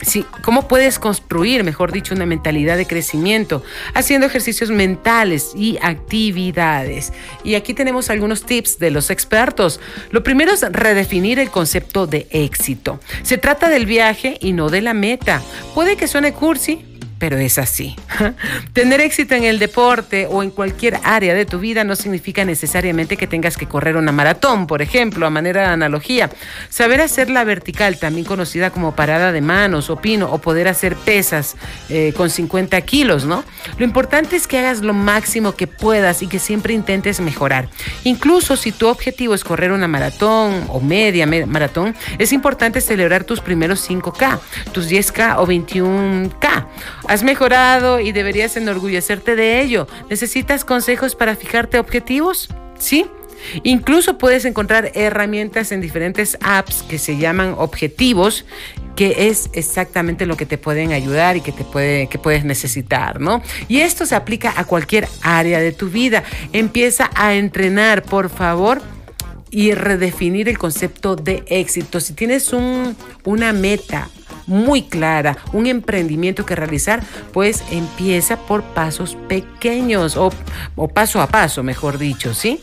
Sí, 0.03 0.25
¿cómo 0.43 0.67
puedes 0.67 0.99
construir, 0.99 1.63
mejor 1.63 1.93
dicho, 1.93 2.15
una 2.15 2.25
mentalidad 2.25 2.79
de 2.79 2.87
crecimiento? 2.87 3.63
Haciendo 3.93 4.27
ejercicios 4.27 4.71
mentales 4.71 5.53
y 5.55 5.79
actividades. 5.83 7.13
Y 7.45 7.55
aquí 7.55 7.75
tenemos 7.75 8.09
algunos 8.09 8.45
tips 8.45 8.79
de 8.79 8.91
los 8.91 9.11
expertos. 9.11 9.79
Lo 10.11 10.23
primero 10.23 10.53
es 10.53 10.63
redefinir 10.63 11.39
el 11.39 11.51
concepto 11.51 12.07
de 12.07 12.27
éxito. 12.31 12.99
Se 13.23 13.37
trata 13.37 13.69
del 13.69 13.85
viaje 13.85 14.39
y 14.41 14.53
no 14.53 14.71
de 14.71 14.81
la 14.81 14.95
meta. 14.95 15.43
Puede 15.75 15.97
que 15.97 16.09
suene 16.09 16.33
cursi, 16.33 16.83
pero 17.21 17.37
es 17.37 17.59
así. 17.59 17.95
Tener 18.73 19.01
éxito 19.01 19.35
en 19.35 19.45
el 19.45 19.59
deporte 19.59 20.27
o 20.29 20.43
en 20.43 20.51
cualquier 20.51 20.99
área 21.05 21.35
de 21.35 21.45
tu 21.45 21.61
vida 21.61 21.85
no 21.85 21.95
significa 21.95 22.45
necesariamente 22.47 23.19
que 23.19 23.27
tengas 23.27 23.59
que 23.59 23.67
correr 23.67 23.97
una 23.97 24.11
maratón, 24.11 24.67
por 24.67 24.81
ejemplo, 24.81 25.27
a 25.27 25.31
manera 25.31 25.61
de 25.61 25.67
analogía. 25.69 26.31
Saber 26.71 27.03
hacer 27.03 27.29
la 27.29 27.45
vertical, 27.45 27.99
también 27.99 28.25
conocida 28.25 28.71
como 28.71 28.97
parada 28.97 29.33
de 29.33 29.43
manos 29.43 29.91
o 29.91 29.97
pino, 29.97 30.33
o 30.33 30.39
poder 30.39 30.67
hacer 30.67 30.97
pesas 30.97 31.57
eh, 31.91 32.15
con 32.17 32.31
50 32.31 32.81
kilos, 32.81 33.27
¿no? 33.27 33.45
Lo 33.77 33.85
importante 33.85 34.35
es 34.35 34.47
que 34.47 34.59
hagas 34.59 34.81
lo 34.81 34.95
máximo 34.95 35.53
que 35.53 35.67
puedas 35.67 36.23
y 36.23 36.27
que 36.27 36.39
siempre 36.39 36.73
intentes 36.73 37.21
mejorar. 37.21 37.69
Incluso 38.05 38.57
si 38.57 38.73
tu 38.73 38.89
objetivo 38.89 39.35
es 39.35 39.45
correr 39.45 39.73
una 39.73 39.89
maratón 39.89 40.65
o 40.69 40.81
media 40.81 41.27
maratón, 41.27 41.95
es 42.19 42.33
importante 42.33 42.81
celebrar 42.81 43.25
tus 43.25 43.41
primeros 43.41 43.89
5K, 43.89 44.39
tus 44.73 44.89
10K 44.91 45.37
o 45.37 45.47
21K 45.47 46.67
Has 47.11 47.25
mejorado 47.25 47.99
y 47.99 48.13
deberías 48.13 48.57
enorgullecerte 48.57 49.35
de 49.35 49.61
ello. 49.61 49.89
¿Necesitas 50.09 50.65
consejos 50.65 51.17
para 51.17 51.35
fijarte 51.35 51.81
objetivos? 51.81 52.49
¿Sí? 52.79 53.05
Incluso 53.65 54.17
puedes 54.17 54.45
encontrar 54.45 54.93
herramientas 54.95 55.73
en 55.73 55.81
diferentes 55.81 56.39
apps 56.41 56.85
que 56.85 57.01
se 57.01 57.17
llaman 57.17 57.57
objetivos, 57.59 58.45
que 58.95 59.27
es 59.27 59.51
exactamente 59.55 60.25
lo 60.25 60.37
que 60.37 60.47
te 60.47 60.57
pueden 60.57 60.93
ayudar 60.93 61.37
y 61.37 61.41
que 61.41 61.51
te 61.51 61.65
puede, 61.65 62.07
que 62.07 62.21
puedes 62.21 62.45
necesitar, 62.45 63.21
¿no? 63.21 63.43
Y 63.67 63.81
esto 63.81 64.07
se 64.07 64.15
aplica 64.15 64.55
a 64.57 64.65
cualquier 64.65 65.09
área 65.23 65.59
de 65.59 65.73
tu 65.73 65.91
vida. 65.91 66.23
Empieza 66.53 67.11
a 67.17 67.35
entrenar, 67.35 68.05
por 68.05 68.29
favor 68.31 68.81
y 69.51 69.73
redefinir 69.73 70.49
el 70.49 70.59
concepto 70.59 71.17
de 71.17 71.43
éxito. 71.49 71.99
Si 71.99 72.13
tienes 72.13 72.53
un, 72.53 72.95
una 73.25 73.53
meta, 73.53 74.09
muy 74.51 74.83
clara, 74.83 75.39
un 75.53 75.67
emprendimiento 75.67 76.45
que 76.45 76.57
realizar, 76.57 77.03
pues 77.33 77.63
empieza 77.71 78.37
por 78.37 78.63
pasos 78.63 79.17
pequeños 79.29 80.17
o, 80.17 80.31
paso 80.93 81.23
a 81.23 81.29
paso, 81.29 81.63
mejor 81.63 81.99
dicho, 81.99 82.35
¿sí? 82.35 82.61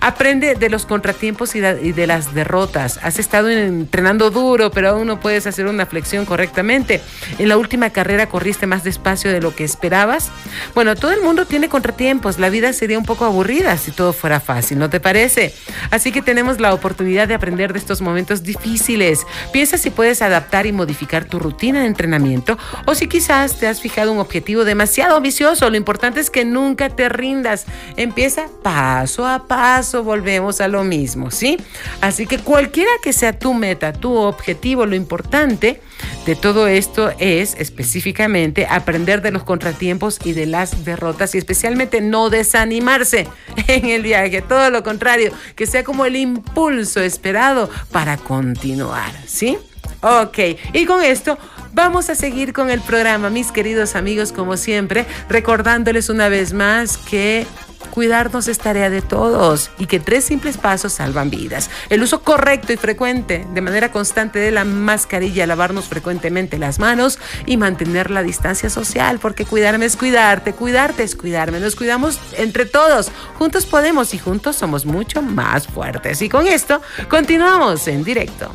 Aprende 0.00 0.54
de 0.54 0.68
los 0.68 0.84
contratiempos 0.84 1.54
y 1.54 1.60
de, 1.60 2.06
las 2.06 2.34
derrotas. 2.34 3.00
Has 3.02 3.18
estado 3.18 3.48
entrenando 3.48 4.30
duro, 4.30 4.70
pero 4.70 4.90
aún 4.90 5.06
no 5.06 5.18
puedes 5.18 5.46
hacer 5.46 5.66
una 5.66 5.86
flexión 5.86 6.26
correctamente. 6.26 7.00
En 7.38 7.48
la 7.48 7.56
última 7.56 7.88
carrera 7.88 8.28
corriste 8.28 8.66
más 8.66 8.84
despacio 8.84 9.32
de 9.32 9.40
lo 9.40 9.54
que 9.54 9.64
esperabas. 9.64 10.30
Bueno, 10.74 10.94
todo 10.94 11.12
el 11.12 11.22
mundo 11.22 11.46
tiene 11.46 11.70
contratiempos. 11.70 12.38
La 12.38 12.50
vida 12.50 12.74
sería 12.74 12.98
un 12.98 13.06
poco 13.06 13.24
aburrida 13.24 13.78
si 13.78 13.92
todo 13.92 14.12
fuera 14.12 14.40
fácil, 14.40 14.78
¿no 14.78 14.90
te 14.90 15.00
parece? 15.00 15.54
Así 15.90 16.12
que 16.12 16.20
tenemos 16.20 16.60
la 16.60 16.74
oportunidad 16.74 17.26
de 17.26 17.34
aprender 17.34 17.72
de 17.72 17.78
estos 17.78 18.02
momentos 18.02 18.42
difíciles. 18.42 19.26
Piensa 19.52 19.78
si 19.78 19.88
puedes 19.88 20.20
adaptar 20.20 20.66
y 20.66 20.72
modificar 20.72 21.13
tu 21.22 21.38
rutina 21.38 21.82
de 21.82 21.86
entrenamiento 21.86 22.58
o 22.86 22.96
si 22.96 23.06
quizás 23.06 23.60
te 23.60 23.68
has 23.68 23.80
fijado 23.80 24.10
un 24.10 24.18
objetivo 24.18 24.64
demasiado 24.64 25.16
ambicioso. 25.16 25.70
Lo 25.70 25.76
importante 25.76 26.18
es 26.18 26.30
que 26.30 26.44
nunca 26.44 26.88
te 26.88 27.08
rindas. 27.08 27.66
Empieza 27.96 28.48
paso 28.64 29.24
a 29.24 29.46
paso 29.46 30.02
volvemos 30.02 30.60
a 30.60 30.66
lo 30.66 30.82
mismo, 30.82 31.30
¿sí? 31.30 31.58
Así 32.00 32.26
que 32.26 32.38
cualquiera 32.38 32.90
que 33.02 33.12
sea 33.12 33.38
tu 33.38 33.54
meta, 33.54 33.92
tu 33.92 34.14
objetivo, 34.14 34.86
lo 34.86 34.96
importante 34.96 35.80
de 36.26 36.34
todo 36.34 36.66
esto 36.66 37.12
es 37.18 37.54
específicamente 37.58 38.66
aprender 38.66 39.22
de 39.22 39.30
los 39.30 39.44
contratiempos 39.44 40.18
y 40.24 40.32
de 40.32 40.46
las 40.46 40.84
derrotas 40.84 41.34
y 41.34 41.38
especialmente 41.38 42.00
no 42.00 42.30
desanimarse 42.30 43.28
en 43.68 43.86
el 43.86 44.02
viaje, 44.02 44.42
todo 44.42 44.70
lo 44.70 44.82
contrario, 44.82 45.32
que 45.54 45.66
sea 45.66 45.84
como 45.84 46.04
el 46.06 46.16
impulso 46.16 47.00
esperado 47.00 47.68
para 47.92 48.16
continuar, 48.16 49.12
¿sí? 49.26 49.58
Ok, 50.06 50.38
y 50.74 50.84
con 50.84 51.02
esto 51.02 51.38
vamos 51.72 52.10
a 52.10 52.14
seguir 52.14 52.52
con 52.52 52.68
el 52.68 52.82
programa, 52.82 53.30
mis 53.30 53.50
queridos 53.50 53.96
amigos, 53.96 54.32
como 54.32 54.58
siempre, 54.58 55.06
recordándoles 55.30 56.10
una 56.10 56.28
vez 56.28 56.52
más 56.52 56.98
que 56.98 57.46
Cuidarnos 57.90 58.48
es 58.48 58.58
tarea 58.58 58.90
de 58.90 59.02
todos 59.02 59.70
y 59.78 59.86
que 59.86 60.00
tres 60.00 60.24
simples 60.24 60.56
pasos 60.56 60.94
salvan 60.94 61.30
vidas. 61.30 61.70
El 61.90 62.02
uso 62.02 62.22
correcto 62.22 62.72
y 62.72 62.76
frecuente, 62.76 63.46
de 63.54 63.60
manera 63.60 63.92
constante, 63.92 64.40
de 64.40 64.50
la 64.50 64.64
mascarilla, 64.64 65.46
lavarnos 65.46 65.84
frecuentemente 65.84 66.58
las 66.58 66.80
manos 66.80 67.20
y 67.46 67.56
mantener 67.56 68.10
la 68.10 68.24
distancia 68.24 68.68
social, 68.68 69.20
porque 69.20 69.44
cuidarme 69.44 69.84
es 69.84 69.96
cuidarte, 69.96 70.54
cuidarte 70.54 71.04
es 71.04 71.14
cuidarme. 71.14 71.60
Nos 71.60 71.76
cuidamos 71.76 72.18
entre 72.36 72.66
todos. 72.66 73.12
Juntos 73.38 73.64
podemos 73.64 74.12
y 74.12 74.18
juntos 74.18 74.56
somos 74.56 74.86
mucho 74.86 75.22
más 75.22 75.68
fuertes. 75.68 76.20
Y 76.20 76.28
con 76.28 76.48
esto 76.48 76.82
continuamos 77.08 77.86
en 77.86 78.02
directo. 78.02 78.50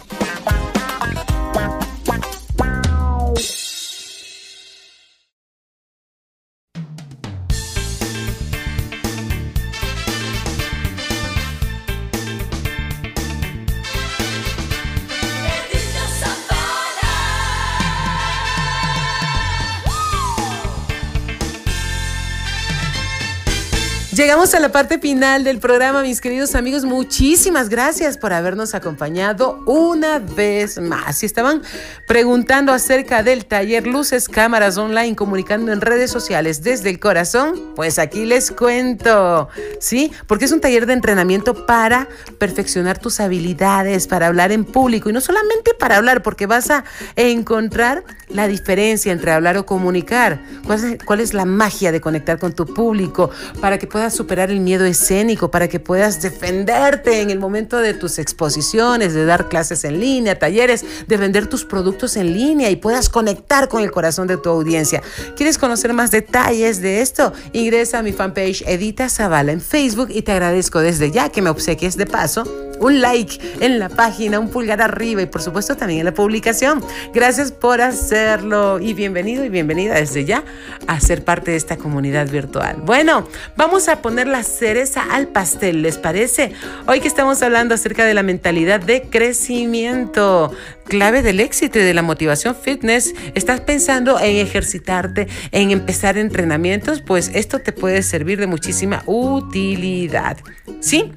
Llegamos 24.19 24.53
a 24.53 24.59
la 24.59 24.69
parte 24.69 24.99
final 24.99 25.45
del 25.45 25.59
programa, 25.59 26.01
mis 26.01 26.19
queridos 26.19 26.53
amigos. 26.53 26.83
Muchísimas 26.83 27.69
gracias 27.69 28.17
por 28.17 28.33
habernos 28.33 28.75
acompañado 28.75 29.63
una 29.65 30.19
vez 30.19 30.77
más. 30.77 31.19
Si 31.19 31.25
estaban 31.25 31.61
preguntando 32.05 32.73
acerca 32.73 33.23
del 33.23 33.45
taller 33.45 33.87
Luces 33.87 34.27
Cámaras 34.27 34.77
Online 34.77 35.15
comunicando 35.15 35.71
en 35.71 35.79
redes 35.79 36.11
sociales 36.11 36.61
desde 36.63 36.89
el 36.89 36.99
corazón, 36.99 37.71
pues 37.77 37.97
aquí 37.97 38.25
les 38.25 38.51
cuento, 38.51 39.47
¿sí? 39.79 40.11
Porque 40.27 40.43
es 40.43 40.51
un 40.51 40.59
taller 40.59 40.85
de 40.85 40.91
entrenamiento 40.91 41.65
para 41.65 42.09
perfeccionar 42.39 42.97
tus 42.97 43.21
habilidades, 43.21 44.05
para 44.07 44.27
hablar 44.27 44.51
en 44.51 44.65
público 44.65 45.09
y 45.09 45.13
no 45.13 45.21
solamente 45.21 45.73
para 45.79 45.95
hablar, 45.95 46.23
porque 46.23 46.45
vas 46.45 46.69
a 46.71 46.83
encontrar 47.15 48.03
la 48.27 48.49
diferencia 48.49 49.13
entre 49.13 49.31
hablar 49.31 49.55
o 49.55 49.65
comunicar. 49.65 50.41
¿Cuál 50.65 50.83
es, 50.83 51.03
cuál 51.05 51.21
es 51.21 51.33
la 51.33 51.45
magia 51.45 51.93
de 51.93 52.01
conectar 52.01 52.37
con 52.37 52.51
tu 52.51 52.65
público 52.65 53.31
para 53.61 53.77
que 53.79 53.87
puedas 53.87 54.08
superar 54.09 54.51
el 54.51 54.59
miedo 54.59 54.85
escénico, 54.85 55.51
para 55.51 55.67
que 55.67 55.79
puedas 55.79 56.21
defenderte 56.21 57.21
en 57.21 57.29
el 57.29 57.39
momento 57.39 57.77
de 57.77 57.93
tus 57.93 58.19
exposiciones, 58.19 59.13
de 59.13 59.25
dar 59.25 59.49
clases 59.49 59.83
en 59.83 59.99
línea, 59.99 60.37
talleres, 60.37 60.85
de 61.07 61.17
vender 61.17 61.47
tus 61.47 61.65
productos 61.65 62.15
en 62.17 62.33
línea 62.33 62.69
y 62.69 62.75
puedas 62.75 63.09
conectar 63.09 63.67
con 63.67 63.83
el 63.83 63.91
corazón 63.91 64.27
de 64.27 64.37
tu 64.37 64.49
audiencia. 64.49 65.01
¿Quieres 65.35 65.57
conocer 65.57 65.93
más 65.93 66.11
detalles 66.11 66.81
de 66.81 67.01
esto? 67.01 67.33
Ingresa 67.53 67.99
a 67.99 68.03
mi 68.03 68.13
fanpage 68.13 68.63
Edita 68.67 69.09
Zavala 69.09 69.51
en 69.51 69.61
Facebook 69.61 70.09
y 70.11 70.21
te 70.21 70.31
agradezco 70.31 70.79
desde 70.79 71.11
ya 71.11 71.29
que 71.29 71.41
me 71.41 71.49
obsequies 71.49 71.97
de 71.97 72.05
paso 72.05 72.43
un 72.79 73.01
like 73.01 73.39
en 73.59 73.79
la 73.79 73.89
página, 73.89 74.39
un 74.39 74.49
pulgar 74.49 74.81
arriba 74.81 75.21
y 75.21 75.25
por 75.25 75.41
supuesto 75.41 75.75
también 75.75 75.99
en 75.99 76.05
la 76.05 76.13
publicación. 76.13 76.83
Gracias 77.13 77.51
por 77.51 77.81
hacerlo 77.81 78.79
y 78.79 78.93
bienvenido 78.93 79.43
y 79.43 79.49
bienvenida 79.49 79.95
desde 79.95 80.25
ya 80.25 80.43
a 80.87 80.99
ser 80.99 81.23
parte 81.23 81.51
de 81.51 81.57
esta 81.57 81.77
comunidad 81.77 82.29
virtual. 82.29 82.77
Bueno, 82.83 83.27
vamos 83.55 83.87
a 83.89 83.98
poner 84.01 84.27
la 84.27 84.43
cereza 84.43 85.03
al 85.11 85.27
pastel, 85.27 85.81
¿les 85.81 85.97
parece? 85.97 86.51
Hoy 86.87 86.99
que 86.99 87.07
estamos 87.07 87.41
hablando 87.41 87.75
acerca 87.75 88.05
de 88.05 88.13
la 88.13 88.23
mentalidad 88.23 88.79
de 88.79 89.03
crecimiento, 89.03 90.51
clave 90.89 91.21
del 91.21 91.39
éxito 91.39 91.79
y 91.79 91.83
de 91.83 91.93
la 91.93 92.01
motivación 92.01 92.55
fitness, 92.55 93.13
estás 93.35 93.61
pensando 93.61 94.19
en 94.19 94.35
ejercitarte, 94.35 95.29
en 95.51 95.71
empezar 95.71 96.17
entrenamientos, 96.17 97.01
pues 97.01 97.31
esto 97.33 97.59
te 97.59 97.71
puede 97.71 98.03
servir 98.03 98.39
de 98.39 98.47
muchísima 98.47 99.03
utilidad. 99.05 100.37
¿Sí? 100.81 101.11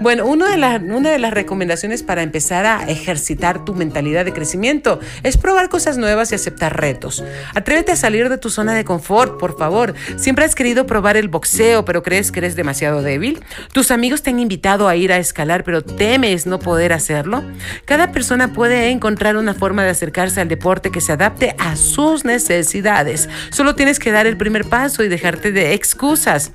Bueno, 0.00 0.26
una 0.26 0.50
de, 0.50 0.56
las, 0.56 0.82
una 0.82 1.10
de 1.10 1.18
las 1.18 1.32
recomendaciones 1.32 2.02
para 2.02 2.22
empezar 2.22 2.66
a 2.66 2.84
ejercitar 2.88 3.64
tu 3.64 3.74
mentalidad 3.74 4.24
de 4.24 4.32
crecimiento 4.32 5.00
es 5.22 5.36
probar 5.36 5.68
cosas 5.68 5.98
nuevas 5.98 6.32
y 6.32 6.34
aceptar 6.34 6.80
retos. 6.80 7.24
Atrévete 7.54 7.92
a 7.92 7.96
salir 7.96 8.28
de 8.28 8.38
tu 8.38 8.50
zona 8.50 8.74
de 8.74 8.84
confort, 8.84 9.38
por 9.38 9.56
favor. 9.56 9.94
Siempre 10.16 10.44
has 10.44 10.54
querido 10.54 10.86
probar 10.86 11.16
el 11.16 11.28
boxeo, 11.28 11.84
pero 11.84 12.02
crees 12.02 12.30
que 12.30 12.40
eres 12.40 12.56
demasiado 12.56 13.02
débil. 13.02 13.42
Tus 13.72 13.90
amigos 13.90 14.22
te 14.22 14.30
han 14.30 14.40
invitado 14.40 14.88
a 14.88 14.96
ir 14.96 15.12
a 15.12 15.18
escalar, 15.18 15.64
pero 15.64 15.82
temes 15.82 16.46
no 16.46 16.58
poder 16.58 16.92
hacerlo. 16.92 17.42
Cada 17.84 18.12
persona 18.12 18.52
puede 18.52 18.90
encontrar 18.90 19.13
encontrar 19.14 19.36
una 19.36 19.54
forma 19.54 19.84
de 19.84 19.90
acercarse 19.90 20.40
al 20.40 20.48
deporte 20.48 20.90
que 20.90 21.00
se 21.00 21.12
adapte 21.12 21.54
a 21.60 21.76
sus 21.76 22.24
necesidades. 22.24 23.28
Solo 23.50 23.76
tienes 23.76 24.00
que 24.00 24.10
dar 24.10 24.26
el 24.26 24.36
primer 24.36 24.64
paso 24.64 25.04
y 25.04 25.08
dejarte 25.08 25.52
de 25.52 25.72
excusas. 25.72 26.50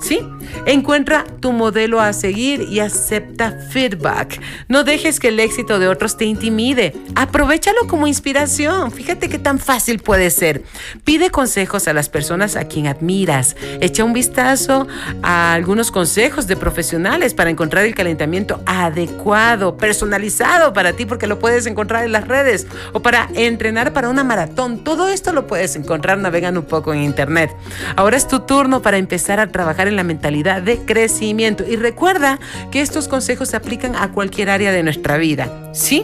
¿Sí? 0.00 0.20
Encuentra 0.66 1.24
tu 1.40 1.52
modelo 1.52 2.00
a 2.00 2.12
seguir 2.12 2.66
y 2.70 2.80
acepta 2.80 3.58
feedback. 3.70 4.40
No 4.68 4.84
dejes 4.84 5.20
que 5.20 5.28
el 5.28 5.40
éxito 5.40 5.78
de 5.78 5.88
otros 5.88 6.16
te 6.16 6.24
intimide. 6.24 6.94
Aprovechalo 7.14 7.86
como 7.86 8.06
inspiración. 8.06 8.92
Fíjate 8.92 9.28
qué 9.28 9.38
tan 9.38 9.58
fácil 9.58 9.98
puede 9.98 10.30
ser. 10.30 10.62
Pide 11.04 11.30
consejos 11.30 11.88
a 11.88 11.92
las 11.92 12.08
personas 12.08 12.56
a 12.56 12.64
quien 12.64 12.86
admiras. 12.86 13.56
Echa 13.80 14.04
un 14.04 14.12
vistazo 14.12 14.86
a 15.22 15.52
algunos 15.54 15.90
consejos 15.90 16.46
de 16.46 16.56
profesionales 16.56 17.34
para 17.34 17.50
encontrar 17.50 17.84
el 17.84 17.94
calentamiento 17.94 18.62
adecuado, 18.66 19.76
personalizado 19.76 20.72
para 20.72 20.92
ti, 20.92 21.06
porque 21.06 21.26
lo 21.26 21.38
puedes 21.38 21.66
encontrar 21.66 22.04
en 22.04 22.12
las 22.12 22.26
redes 22.26 22.66
o 22.92 23.00
para 23.00 23.28
entrenar 23.34 23.92
para 23.92 24.08
una 24.08 24.24
maratón. 24.24 24.84
Todo 24.84 25.08
esto 25.08 25.32
lo 25.32 25.46
puedes 25.46 25.76
encontrar 25.76 26.18
navegando 26.18 26.60
un 26.60 26.66
poco 26.66 26.92
en 26.92 27.02
internet. 27.02 27.54
Ahora 27.96 28.16
es 28.16 28.28
tu 28.28 28.40
turno 28.40 28.82
para 28.82 28.98
empezar 28.98 29.40
a 29.40 29.46
trabajar 29.46 29.83
en 29.88 29.96
la 29.96 30.04
mentalidad 30.04 30.62
de 30.62 30.78
crecimiento 30.78 31.64
y 31.68 31.76
recuerda 31.76 32.38
que 32.70 32.80
estos 32.80 33.08
consejos 33.08 33.50
se 33.50 33.56
aplican 33.56 33.96
a 33.96 34.12
cualquier 34.12 34.50
área 34.50 34.72
de 34.72 34.82
nuestra 34.82 35.16
vida. 35.16 35.70
¿Sí? 35.72 36.02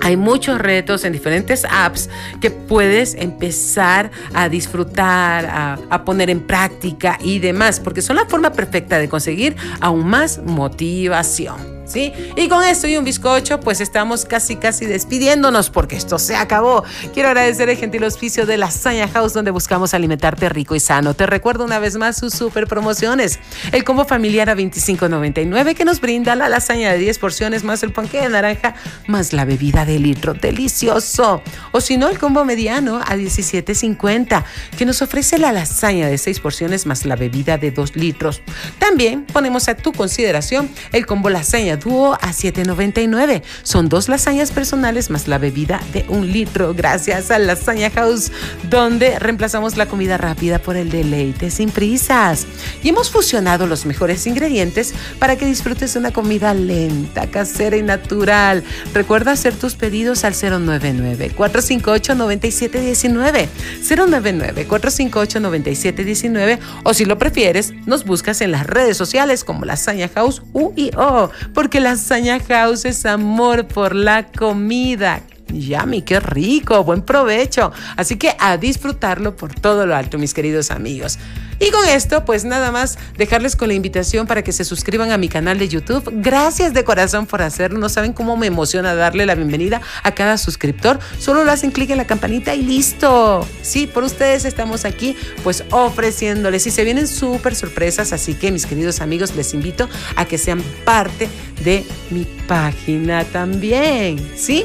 Hay 0.00 0.16
muchos 0.16 0.58
retos 0.58 1.04
en 1.04 1.12
diferentes 1.12 1.64
apps 1.64 2.08
que 2.40 2.50
puedes 2.50 3.14
empezar 3.14 4.10
a 4.32 4.48
disfrutar, 4.48 5.78
a, 5.90 6.04
poner 6.04 6.30
en 6.30 6.40
práctica 6.40 7.18
y 7.20 7.40
demás, 7.40 7.80
porque 7.80 8.00
son 8.00 8.16
la 8.16 8.24
forma 8.26 8.52
perfecta 8.52 8.98
de 8.98 9.08
conseguir 9.08 9.56
aún 9.80 10.06
más 10.06 10.40
motivación. 10.44 11.77
¿Sí? 11.88 12.12
Y 12.36 12.48
con 12.48 12.64
esto 12.64 12.86
y 12.86 12.96
un 12.96 13.04
bizcocho, 13.04 13.60
pues 13.60 13.80
estamos 13.80 14.24
casi, 14.24 14.56
casi 14.56 14.86
despidiéndonos 14.86 15.70
porque 15.70 15.96
esto 15.96 16.18
se 16.18 16.36
acabó. 16.36 16.84
Quiero 17.14 17.30
agradecer 17.30 17.68
el 17.68 17.76
gentil 17.76 18.04
auspicio 18.04 18.46
de 18.46 18.56
Lasaña 18.58 19.08
House, 19.08 19.32
donde 19.32 19.50
buscamos 19.50 19.94
alimentarte 19.94 20.48
rico 20.48 20.74
y 20.74 20.80
sano. 20.80 21.14
Te 21.14 21.26
recuerdo 21.26 21.64
una 21.64 21.78
vez 21.78 21.96
más 21.96 22.16
sus 22.16 22.34
super 22.34 22.66
promociones. 22.66 23.38
El 23.72 23.84
combo 23.84 24.04
familiar 24.04 24.50
a 24.50 24.54
$25.99 24.54 25.74
que 25.74 25.84
nos 25.84 26.00
brinda 26.00 26.34
la 26.34 26.48
lasaña 26.48 26.92
de 26.92 26.98
10 26.98 27.18
porciones 27.18 27.64
más 27.64 27.82
el 27.82 27.92
panque 27.92 28.20
de 28.20 28.28
naranja 28.28 28.74
más 29.06 29.32
la 29.32 29.44
bebida 29.44 29.84
de 29.84 29.98
litro. 29.98 30.34
Delicioso. 30.34 31.42
O 31.72 31.80
si 31.80 31.96
no, 31.96 32.08
el 32.08 32.18
combo 32.18 32.44
mediano 32.44 32.98
a 32.98 33.16
$17.50 33.16 34.44
que 34.76 34.84
nos 34.84 35.02
ofrece 35.02 35.38
la 35.38 35.52
lasaña 35.52 36.08
de 36.08 36.18
6 36.18 36.40
porciones 36.40 36.86
más 36.86 37.04
la 37.04 37.16
bebida 37.16 37.58
de 37.58 37.70
2 37.70 37.96
litros. 37.96 38.42
También 38.78 39.24
ponemos 39.24 39.68
a 39.68 39.76
tu 39.76 39.92
consideración 39.92 40.68
el 40.92 41.06
combo 41.06 41.30
lasaña 41.30 41.77
dúo 41.78 42.14
a 42.14 42.32
7.99. 42.32 43.42
Son 43.62 43.88
dos 43.88 44.08
lasañas 44.08 44.52
personales 44.52 45.10
más 45.10 45.28
la 45.28 45.38
bebida 45.38 45.80
de 45.92 46.04
un 46.08 46.30
litro 46.32 46.74
gracias 46.74 47.30
a 47.30 47.38
Lasaña 47.38 47.90
House, 47.90 48.30
donde 48.68 49.18
reemplazamos 49.18 49.76
la 49.76 49.86
comida 49.86 50.16
rápida 50.16 50.58
por 50.58 50.76
el 50.76 50.90
deleite 50.90 51.50
sin 51.50 51.70
prisas. 51.70 52.46
Y 52.82 52.90
hemos 52.90 53.10
fusionado 53.10 53.66
los 53.66 53.86
mejores 53.86 54.26
ingredientes 54.26 54.94
para 55.18 55.36
que 55.36 55.46
disfrutes 55.46 55.94
de 55.94 56.00
una 56.00 56.12
comida 56.12 56.54
lenta, 56.54 57.26
casera 57.28 57.76
y 57.76 57.82
natural. 57.82 58.62
Recuerda 58.94 59.32
hacer 59.32 59.54
tus 59.54 59.74
pedidos 59.74 60.24
al 60.24 60.34
099 60.34 61.32
458 61.36 62.14
9719 62.14 63.48
099 63.88 64.66
458 64.66 65.40
9719 65.40 66.58
o 66.84 66.94
si 66.94 67.04
lo 67.04 67.18
prefieres, 67.18 67.72
nos 67.86 68.04
buscas 68.04 68.40
en 68.40 68.50
las 68.50 68.66
redes 68.66 68.96
sociales 68.96 69.44
como 69.44 69.64
Lasaña 69.64 70.08
House 70.14 70.42
UIO 70.52 71.30
porque 71.54 71.67
Lasaña 71.76 72.40
House 72.40 72.86
es 72.86 73.04
amor 73.04 73.68
por 73.68 73.94
la 73.94 74.26
comida. 74.26 75.20
Yummy, 75.52 76.02
qué 76.02 76.20
rico, 76.20 76.82
buen 76.84 77.02
provecho. 77.02 77.72
Así 77.96 78.16
que 78.16 78.34
a 78.38 78.56
disfrutarlo 78.56 79.36
por 79.36 79.54
todo 79.54 79.86
lo 79.86 79.94
alto, 79.94 80.18
mis 80.18 80.34
queridos 80.34 80.70
amigos. 80.70 81.18
Y 81.60 81.70
con 81.70 81.88
esto, 81.88 82.24
pues 82.24 82.44
nada 82.44 82.70
más 82.70 82.98
dejarles 83.16 83.56
con 83.56 83.68
la 83.68 83.74
invitación 83.74 84.26
para 84.26 84.42
que 84.42 84.52
se 84.52 84.64
suscriban 84.64 85.10
a 85.10 85.18
mi 85.18 85.28
canal 85.28 85.58
de 85.58 85.68
YouTube. 85.68 86.08
Gracias 86.12 86.72
de 86.72 86.84
corazón 86.84 87.26
por 87.26 87.42
hacerlo. 87.42 87.78
No 87.78 87.88
saben 87.88 88.12
cómo 88.12 88.36
me 88.36 88.46
emociona 88.46 88.94
darle 88.94 89.26
la 89.26 89.34
bienvenida 89.34 89.80
a 90.04 90.12
cada 90.12 90.38
suscriptor. 90.38 91.00
Solo 91.18 91.44
lo 91.44 91.50
hacen 91.50 91.72
clic 91.72 91.90
en 91.90 91.98
la 91.98 92.06
campanita 92.06 92.54
y 92.54 92.62
listo. 92.62 93.46
Sí, 93.62 93.86
por 93.86 94.04
ustedes 94.04 94.44
estamos 94.44 94.84
aquí, 94.84 95.16
pues 95.42 95.64
ofreciéndoles. 95.70 96.66
Y 96.66 96.70
se 96.70 96.84
vienen 96.84 97.08
súper 97.08 97.56
sorpresas. 97.56 98.12
Así 98.12 98.34
que, 98.34 98.52
mis 98.52 98.66
queridos 98.66 99.00
amigos, 99.00 99.34
les 99.34 99.52
invito 99.52 99.88
a 100.14 100.26
que 100.26 100.38
sean 100.38 100.62
parte 100.84 101.28
de 101.64 101.84
mi 102.10 102.24
página 102.46 103.24
también. 103.24 104.18
¿Sí? 104.36 104.64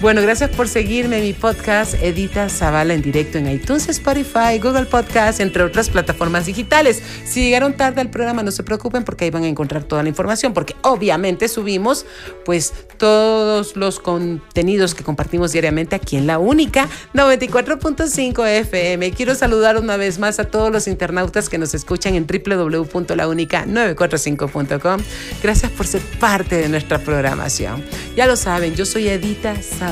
Bueno, 0.00 0.22
gracias 0.22 0.48
por 0.48 0.66
seguirme 0.66 1.18
en 1.18 1.24
mi 1.24 1.34
podcast 1.34 1.92
Edita 2.00 2.48
Zavala 2.48 2.94
en 2.94 3.02
directo 3.02 3.36
en 3.36 3.50
iTunes, 3.50 3.86
Spotify, 3.86 4.58
Google 4.58 4.86
Podcast, 4.86 5.40
entre 5.40 5.62
otras 5.62 5.90
plataformas 5.90 6.46
digitales. 6.46 7.02
Si 7.26 7.42
llegaron 7.42 7.76
tarde 7.76 8.00
al 8.00 8.08
programa, 8.08 8.42
no 8.42 8.50
se 8.50 8.62
preocupen 8.62 9.04
porque 9.04 9.26
ahí 9.26 9.30
van 9.30 9.44
a 9.44 9.48
encontrar 9.48 9.84
toda 9.84 10.02
la 10.02 10.08
información, 10.08 10.54
porque 10.54 10.74
obviamente 10.80 11.48
subimos 11.48 12.06
pues 12.46 12.72
todos 12.96 13.76
los 13.76 14.00
contenidos 14.00 14.94
que 14.94 15.04
compartimos 15.04 15.52
diariamente 15.52 15.96
aquí 15.96 16.16
en 16.16 16.26
La 16.26 16.38
Única 16.38 16.88
94.5 17.12 18.46
FM. 18.46 19.10
Quiero 19.10 19.34
saludar 19.34 19.76
una 19.76 19.98
vez 19.98 20.18
más 20.18 20.40
a 20.40 20.44
todos 20.44 20.72
los 20.72 20.88
internautas 20.88 21.50
que 21.50 21.58
nos 21.58 21.74
escuchan 21.74 22.14
en 22.14 22.26
www.launica945.com. 22.26 25.02
Gracias 25.42 25.70
por 25.72 25.86
ser 25.86 26.00
parte 26.18 26.56
de 26.56 26.70
nuestra 26.70 27.00
programación. 27.00 27.84
Ya 28.16 28.26
lo 28.26 28.36
saben, 28.36 28.74
yo 28.74 28.86
soy 28.86 29.08
Edita 29.08 29.54
Zavala 29.56 29.89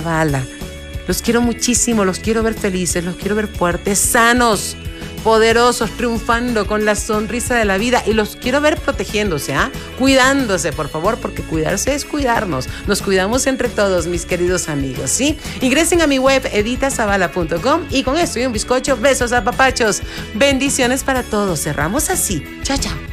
Los 1.06 1.22
quiero 1.22 1.40
muchísimo, 1.40 2.04
los 2.04 2.18
quiero 2.18 2.42
ver 2.42 2.54
felices, 2.54 3.04
los 3.04 3.16
quiero 3.16 3.34
ver 3.34 3.48
fuertes, 3.48 3.98
sanos, 3.98 4.76
poderosos, 5.24 5.90
triunfando 5.92 6.66
con 6.66 6.84
la 6.84 6.94
sonrisa 6.94 7.54
de 7.54 7.64
la 7.64 7.78
vida 7.78 8.02
y 8.06 8.12
los 8.12 8.36
quiero 8.36 8.60
ver 8.60 8.78
protegiéndose, 8.78 9.54
¿ah? 9.54 9.70
Cuidándose, 9.98 10.72
por 10.72 10.88
favor, 10.88 11.18
porque 11.18 11.42
cuidarse 11.42 11.94
es 11.94 12.04
cuidarnos. 12.04 12.68
Nos 12.86 13.02
cuidamos 13.02 13.46
entre 13.46 13.68
todos, 13.68 14.06
mis 14.06 14.26
queridos 14.26 14.68
amigos, 14.68 15.10
¿sí? 15.10 15.38
Ingresen 15.60 16.02
a 16.02 16.06
mi 16.06 16.18
web 16.18 16.46
editazavala.com 16.52 17.82
y 17.90 18.02
con 18.02 18.18
esto 18.18 18.38
y 18.38 18.46
un 18.46 18.52
bizcocho, 18.52 18.96
besos 18.96 19.32
a 19.32 19.42
papachos. 19.42 20.02
Bendiciones 20.34 21.04
para 21.04 21.22
todos. 21.22 21.62
Cerramos 21.62 22.10
así. 22.10 22.44
Chao, 22.62 22.76
chao. 22.78 23.07